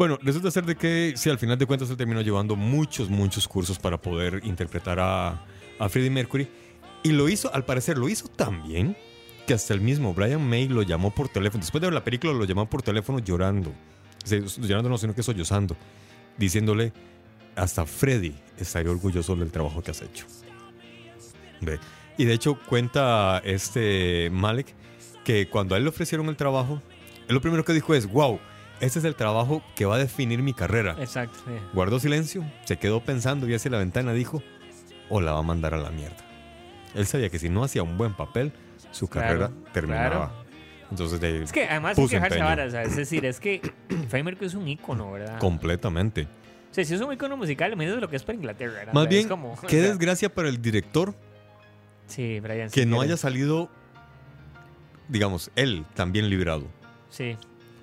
[0.00, 3.46] Bueno, resulta ser de que, sí, al final de cuentas él terminó llevando muchos, muchos
[3.46, 5.44] cursos para poder interpretar a,
[5.78, 6.48] a Freddie Mercury.
[7.02, 8.96] Y lo hizo, al parecer, lo hizo tan bien
[9.46, 11.60] que hasta el mismo Brian May lo llamó por teléfono.
[11.60, 13.74] Después de ver la película, lo llamó por teléfono llorando.
[14.26, 15.76] Llorando no, sino que sollozando.
[16.38, 16.94] Diciéndole,
[17.54, 20.24] hasta Freddie estaría orgulloso del trabajo que has hecho.
[21.60, 21.78] Ve.
[22.16, 24.74] Y de hecho cuenta este Malek
[25.24, 26.80] que cuando a él le ofrecieron el trabajo,
[27.28, 28.40] él lo primero que dijo es, wow,
[28.80, 30.96] este es el trabajo que va a definir mi carrera.
[30.98, 31.38] Exacto.
[31.46, 31.52] sí.
[31.72, 34.42] Guardó silencio, se quedó pensando y hacia la ventana dijo,
[35.08, 36.16] o la va a mandar a la mierda.
[36.94, 38.52] Él sabía que si no hacía un buen papel,
[38.90, 40.08] su Claro, carrera terminaba.
[40.10, 40.32] claro.
[40.90, 42.74] Entonces, de, Es que además hay que dejarse varas.
[42.74, 43.60] Es decir, es que
[44.08, 45.38] Freddie Mercury es un ícono, ¿verdad?
[45.38, 46.26] completamente.
[46.70, 48.92] O sea, si es un ícono musical, imagínate lo que es para Inglaterra, ¿verdad?
[48.92, 51.14] Más bien, como- o qué sea, desgracia para el director
[52.06, 53.68] Sí, Brian que no haya salido,
[55.08, 56.64] digamos, él también librado.
[57.08, 57.36] Sí.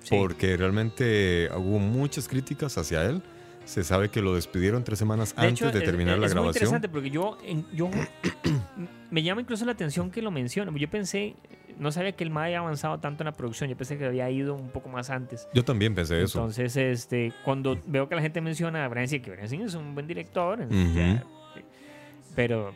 [0.08, 0.16] Sí.
[0.16, 3.22] Porque realmente hubo muchas críticas hacia él.
[3.64, 6.26] Se sabe que lo despidieron tres semanas De antes hecho, de es- terminar es, la
[6.28, 6.54] es grabación.
[6.68, 7.36] interesante porque yo,
[9.10, 10.72] me llama incluso la atención que lo mencione.
[10.78, 11.34] Yo pensé,
[11.78, 13.68] no sabía que el MAE había avanzado tanto en la producción.
[13.68, 15.46] Yo pensé que había ido un poco más antes.
[15.54, 16.38] Yo también pensé eso.
[16.38, 19.94] Entonces, este, cuando veo que la gente menciona a Singer, que Brian Singer es un
[19.94, 21.22] buen director, ya,
[22.34, 22.72] pero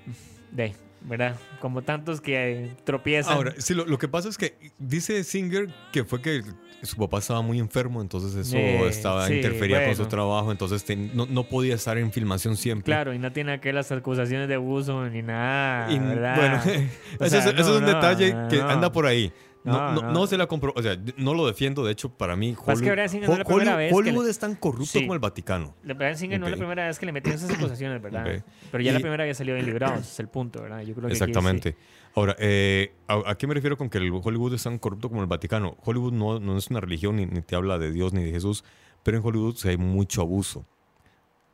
[0.50, 0.74] de,
[1.04, 1.36] ¿verdad?
[1.60, 3.34] Como tantos que eh, tropiezan.
[3.34, 6.42] Ahora, sí, lo, lo que pasa es que dice Singer que fue que
[6.82, 10.08] su papá estaba muy enfermo, entonces eso Eh, estaba sí, interfería con su bueno.
[10.10, 10.84] trabajo, entonces
[11.14, 12.86] no, no podía estar en filmación siempre.
[12.92, 16.36] Claro, y no tiene aquellas acusaciones de abuso ni nada, Y, ¿verdad?
[16.64, 16.88] bueno,
[17.20, 18.68] O eso, es, sea, eso es no, un no, detalle no, que no.
[18.68, 19.32] anda por ahí.
[19.64, 20.12] No, No, no, no.
[20.12, 22.90] no se la compró, o sea, no lo defiendo, de hecho, para mí Pues que
[22.90, 24.86] Hollywood, Brian Singer no es la primera Hollywood- vez que Hollywood le- es tan corrupto
[24.86, 25.00] Sí.
[25.02, 25.74] como el Vaticano.
[26.16, 28.42] Singer no es la primera vez que le metieron esas acusaciones, ¿verdad?
[28.72, 30.80] Pero ya Y- la primera vez salió bien librado, ese es el punto, ¿verdad?
[30.80, 31.22] Yo creo que aquí sí.
[31.24, 31.76] Exactamente.
[32.16, 35.20] Ahora, eh, ¿a, a qué me refiero con que el Hollywood es tan corrupto como
[35.22, 35.76] el Vaticano?
[35.84, 38.64] Hollywood no, no es una religión ni, ni te habla de Dios ni de Jesús,
[39.04, 40.66] pero en Hollywood sí hay mucho abuso.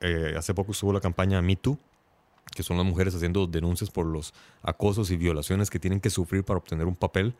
[0.00, 1.78] Eh, hace poco estuvo la campaña Me Too,
[2.54, 4.32] que son las mujeres haciendo denuncias por los
[4.62, 7.34] acosos y violaciones que tienen que sufrir para obtener un papel,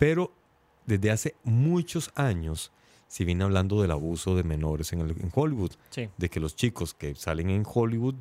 [0.00, 0.32] pero
[0.86, 2.72] desde hace muchos años
[3.06, 6.08] se viene hablando del abuso de menores en, el- en Hollywood Sí.
[6.16, 8.14] de que los chicos que salen en Hollywood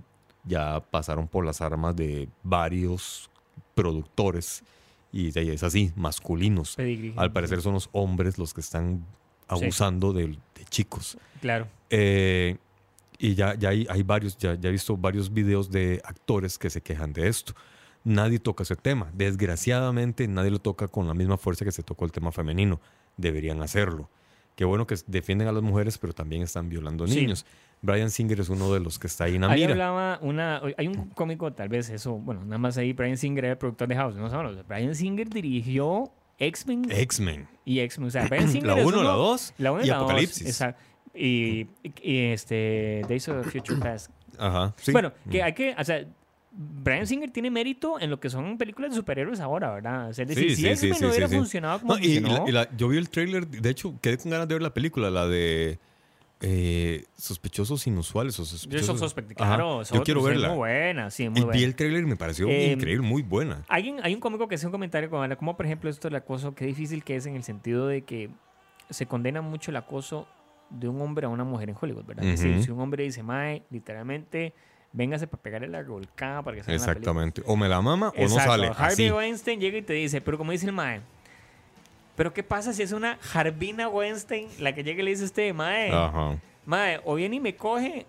[0.44, 3.30] ya pasaron por las armas de varios
[3.76, 4.64] productores
[5.12, 6.76] y es así, masculinos.
[6.76, 7.14] Pedigrí.
[7.18, 9.04] Al parecer son los hombres los que están
[9.48, 11.18] abusando de, de chicos.
[11.42, 11.68] Claro.
[11.90, 12.58] Eh,
[13.18, 16.70] y ya, ya hay, hay varios, ya, ya he visto varios videos de actores que
[16.70, 17.54] se quejan de esto.
[18.04, 19.10] Nadie toca ese tema.
[19.14, 22.80] Desgraciadamente nadie lo toca con la misma fuerza que se tocó el tema femenino.
[23.18, 24.10] Deberían hacerlo.
[24.56, 27.22] Qué bueno que defienden a las mujeres, pero también están violando Sí.
[27.22, 27.46] niños.
[27.82, 29.72] Brian Singer es uno de los que está ahí en la Ahí mira.
[29.72, 30.62] hablaba una.
[30.78, 32.14] Hay un cómico, tal vez eso.
[32.18, 32.92] Bueno, nada más ahí.
[32.94, 34.16] Brian Singer era el productor de House.
[34.16, 34.68] No sabemos.
[34.68, 37.48] Brian Singer dirigió X-Men X-Men.
[37.64, 38.08] y X-Men.
[38.08, 40.04] O sea, Brian Singer La es 1, uno- la 2 la uno y la dos,
[40.04, 40.48] Apocalipsis.
[40.48, 40.82] exacto.
[41.14, 41.68] Y,
[42.02, 43.02] y este.
[43.08, 44.12] Days of Future Past.
[44.38, 44.74] Ajá.
[44.78, 44.92] sí.
[44.92, 45.74] Bueno, que hay que.
[45.78, 46.06] O sea,
[46.52, 50.10] Brian Singer tiene mérito en lo que son películas de superhéroes ahora, ¿verdad?
[50.10, 52.52] O sea, es Sí, si sí, sí, no hubiera funcionado como No, y, la- y
[52.52, 55.28] la- yo vi el trailer, de hecho, quedé con ganas de ver la película, la
[55.28, 55.78] de
[56.42, 59.00] eh, Sospechosos Inusuales o Yo Sospechosos.
[59.00, 60.48] soy sospe- Ajá, claro, Yo quiero verla.
[60.50, 61.58] Muy buena, sí, muy y buena.
[61.60, 63.66] vi el trailer y me pareció Eh, increíble, muy buena.
[63.68, 66.66] Hay un cómico que hace un comentario con como por ejemplo esto del acoso, qué
[66.66, 68.30] difícil que es en el sentido de que
[68.90, 70.28] se condena mucho el acoso
[70.70, 72.24] de un hombre a una mujer en Hollywood, ¿verdad?
[72.26, 72.64] Es decir, Ujú.
[72.64, 74.54] si un hombre dice, mae, literalmente,
[74.92, 77.12] véngase para pegarle la revolcada para que salga en la película".
[77.12, 77.42] Exactamente.
[77.46, 78.68] O me la mama o no sale.
[78.68, 79.12] Harvey Así.
[79.12, 81.02] Weinstein llega y te dice, pero como dice el mae,
[82.16, 85.26] pero ¿qué pasa si es una Harvina Weinstein la que llega y le dice a
[85.26, 86.38] usted, mae, Ajá.
[86.66, 88.06] mae, o viene y me coge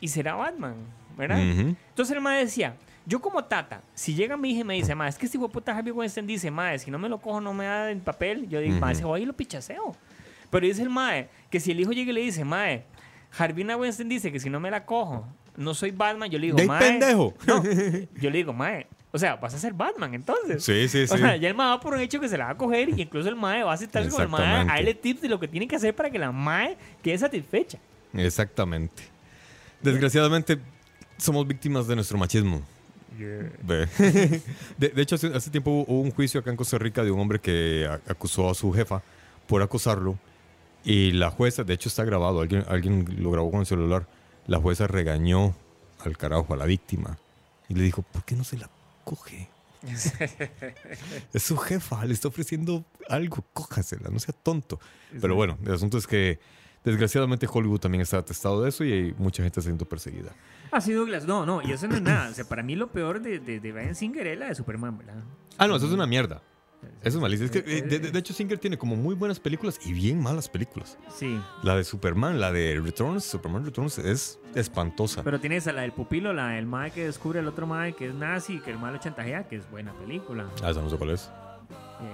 [0.00, 0.74] y será Batman,
[1.16, 1.40] ¿verdad?
[1.40, 2.74] Entonces el mae decía,
[3.06, 5.74] yo como tata, si llega mi hija y me dice, mae, es que este puta
[5.76, 8.60] Harvey Weinstein dice, mae, si no me lo cojo no me da el papel, yo
[8.60, 8.98] digo, mae, Ujú.
[9.00, 9.96] se voy y lo pichaseo.
[10.50, 12.84] Pero dice el mae, que si el hijo llega y le dice, mae,
[13.38, 15.26] Harvina Weinstein dice que si no me la cojo,
[15.60, 16.28] no soy Batman.
[16.30, 16.80] Yo le digo, ¡De mae.
[16.80, 17.34] pendejo!
[17.46, 17.62] No,
[18.20, 18.86] yo le digo, mae.
[19.12, 20.62] O sea, vas a ser Batman entonces.
[20.62, 21.14] Sí, sí, sí.
[21.14, 22.88] O sea, ya el mae va por un hecho que se la va a coger
[22.90, 24.74] y incluso el mae va a sentarse con el mae a Exactamente.
[24.74, 27.78] darle tips de lo que tiene que hacer para que la mae quede satisfecha.
[28.14, 29.02] Exactamente.
[29.82, 30.58] Desgraciadamente,
[31.16, 32.62] somos víctimas de nuestro machismo.
[34.78, 37.20] De, de hecho, hace, hace tiempo hubo un juicio acá en Costa Rica de un
[37.20, 39.02] hombre que a- acusó a su jefa
[39.46, 40.18] por acosarlo.
[40.84, 44.06] Y la jueza, de hecho está grabado, alguien, alguien lo grabó con el celular.
[44.50, 45.54] La jueza regañó
[46.00, 47.16] al carajo, a la víctima.
[47.68, 48.68] Y le dijo, ¿por qué no se la
[49.04, 49.48] coge?
[51.32, 54.80] es su jefa, le está ofreciendo algo, cójasela, no sea tonto.
[55.20, 56.40] Pero bueno, el asunto es que
[56.82, 60.32] desgraciadamente Hollywood también está atestado de eso y hay mucha gente siendo perseguida.
[60.72, 61.26] Ah, sí, Douglas.
[61.26, 62.28] No, no, y eso no es nada.
[62.30, 64.98] O sea, para mí lo peor de, de, de Bryan Singer es la de Superman,
[64.98, 65.22] ¿verdad?
[65.58, 66.42] Ah, no, eso es una mierda.
[67.02, 67.46] Eso es malísimo.
[67.46, 70.48] Es que, eh, de, de- hecho, Singer tiene como muy buenas películas y bien malas
[70.48, 70.98] películas.
[71.14, 71.40] Sí.
[71.62, 75.22] La de Superman, la de Returns, Superman Returns es espantosa.
[75.24, 78.08] Pero tienes a la del pupilo, la del mae que descubre al otro mae que
[78.08, 80.46] es nazi y que el mae lo chantajea, que es buena película.
[80.62, 81.30] Ah, esa no sé cuál es.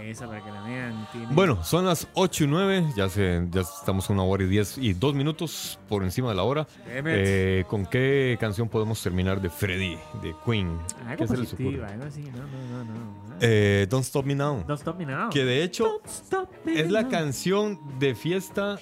[0.04, 1.08] Esa para que la vean.
[1.12, 4.46] tiene- Bueno, son las 8 y 9, ya, se, ya estamos a una hora y
[4.46, 6.66] 10 y 2 minutos por encima de la hora.
[6.86, 10.78] Eh, ¿Con qué canción podemos terminar de Freddy, de Queen?
[11.06, 11.86] algo ¿Qué se les positivo, ocurre?
[11.92, 12.22] algo así.
[12.22, 13.36] No, no, no, no.
[13.40, 14.64] Eh, Don't Stop Me Now.
[14.66, 15.30] Don't stop me now.
[15.30, 16.00] Que de hecho
[16.66, 17.10] es la now.
[17.10, 18.78] canción de fiesta.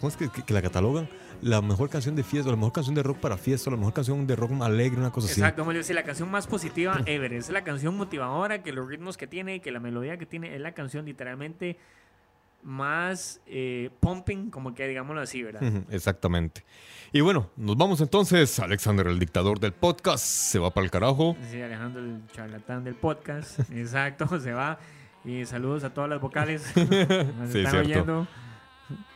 [0.00, 1.08] ¿Cómo es que, que- que la catalogan?
[1.42, 4.26] La mejor canción de fiesta, la mejor canción de rock para fiesta, la mejor canción
[4.26, 7.32] de rock alegre, una cosa Exacto, como yo decía, la canción más positiva ever.
[7.32, 10.60] Es la canción motivadora, que los ritmos que tiene, que la melodía que tiene, es
[10.60, 11.78] la canción literalmente
[12.62, 15.64] más eh, pumping, como que digámoslo así, ¿verdad?
[15.64, 15.82] así.
[15.90, 16.64] Exactamente.
[17.12, 18.60] Y bueno, nos vamos entonces.
[18.60, 21.36] Alexander, el dictador del podcast, se va para el carajo.
[21.50, 23.58] Sí, Alejandro, el charlatán del podcast.
[23.72, 24.78] Exacto, se va.
[25.24, 26.62] Y saludos a todas las vocales.
[26.76, 27.78] Nos Sí, están cierto.
[27.80, 28.28] oyendo.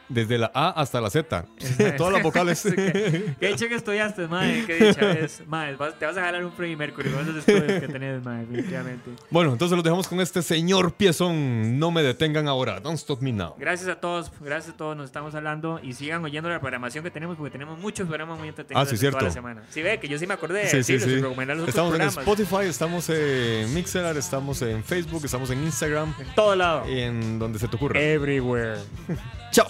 [0.08, 1.44] Desde la A hasta la Z.
[1.96, 2.62] Todas las vocales.
[2.76, 4.64] ¿Qué, qué dicho que estudiaste, madre?
[4.66, 5.42] ¿Qué dicha es?
[5.46, 8.46] Madre, vas- te vas a jalar un Freddie Mercury con esos estudios que tenés, madre,
[8.46, 9.10] definitivamente.
[9.30, 11.78] bueno, entonces los dejamos con este señor piezón.
[11.80, 12.78] No me detengan ahora.
[12.78, 13.54] Don't stop me now.
[13.58, 17.10] Gracias a todos, gracias a todos, nos estamos hablando y sigan oyendo la programación que
[17.10, 19.48] tenemos porque tenemos muchos programas muy entretenidos Ah, sí, durante toda cierto.
[19.48, 19.62] la semana.
[19.70, 21.16] Sí, ve que yo sí me acordé Sí, sí, sí.
[21.16, 22.02] recomendar los Estamos en.
[22.02, 26.88] Spotify, estamos en Mixer, estamos en Facebook, estamos en Instagram, En todo lado.
[26.88, 28.00] y en donde se te ocurra.
[28.00, 28.76] Everywhere.
[29.50, 29.66] Chao.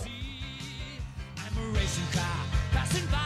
[1.77, 3.26] Racing car passing by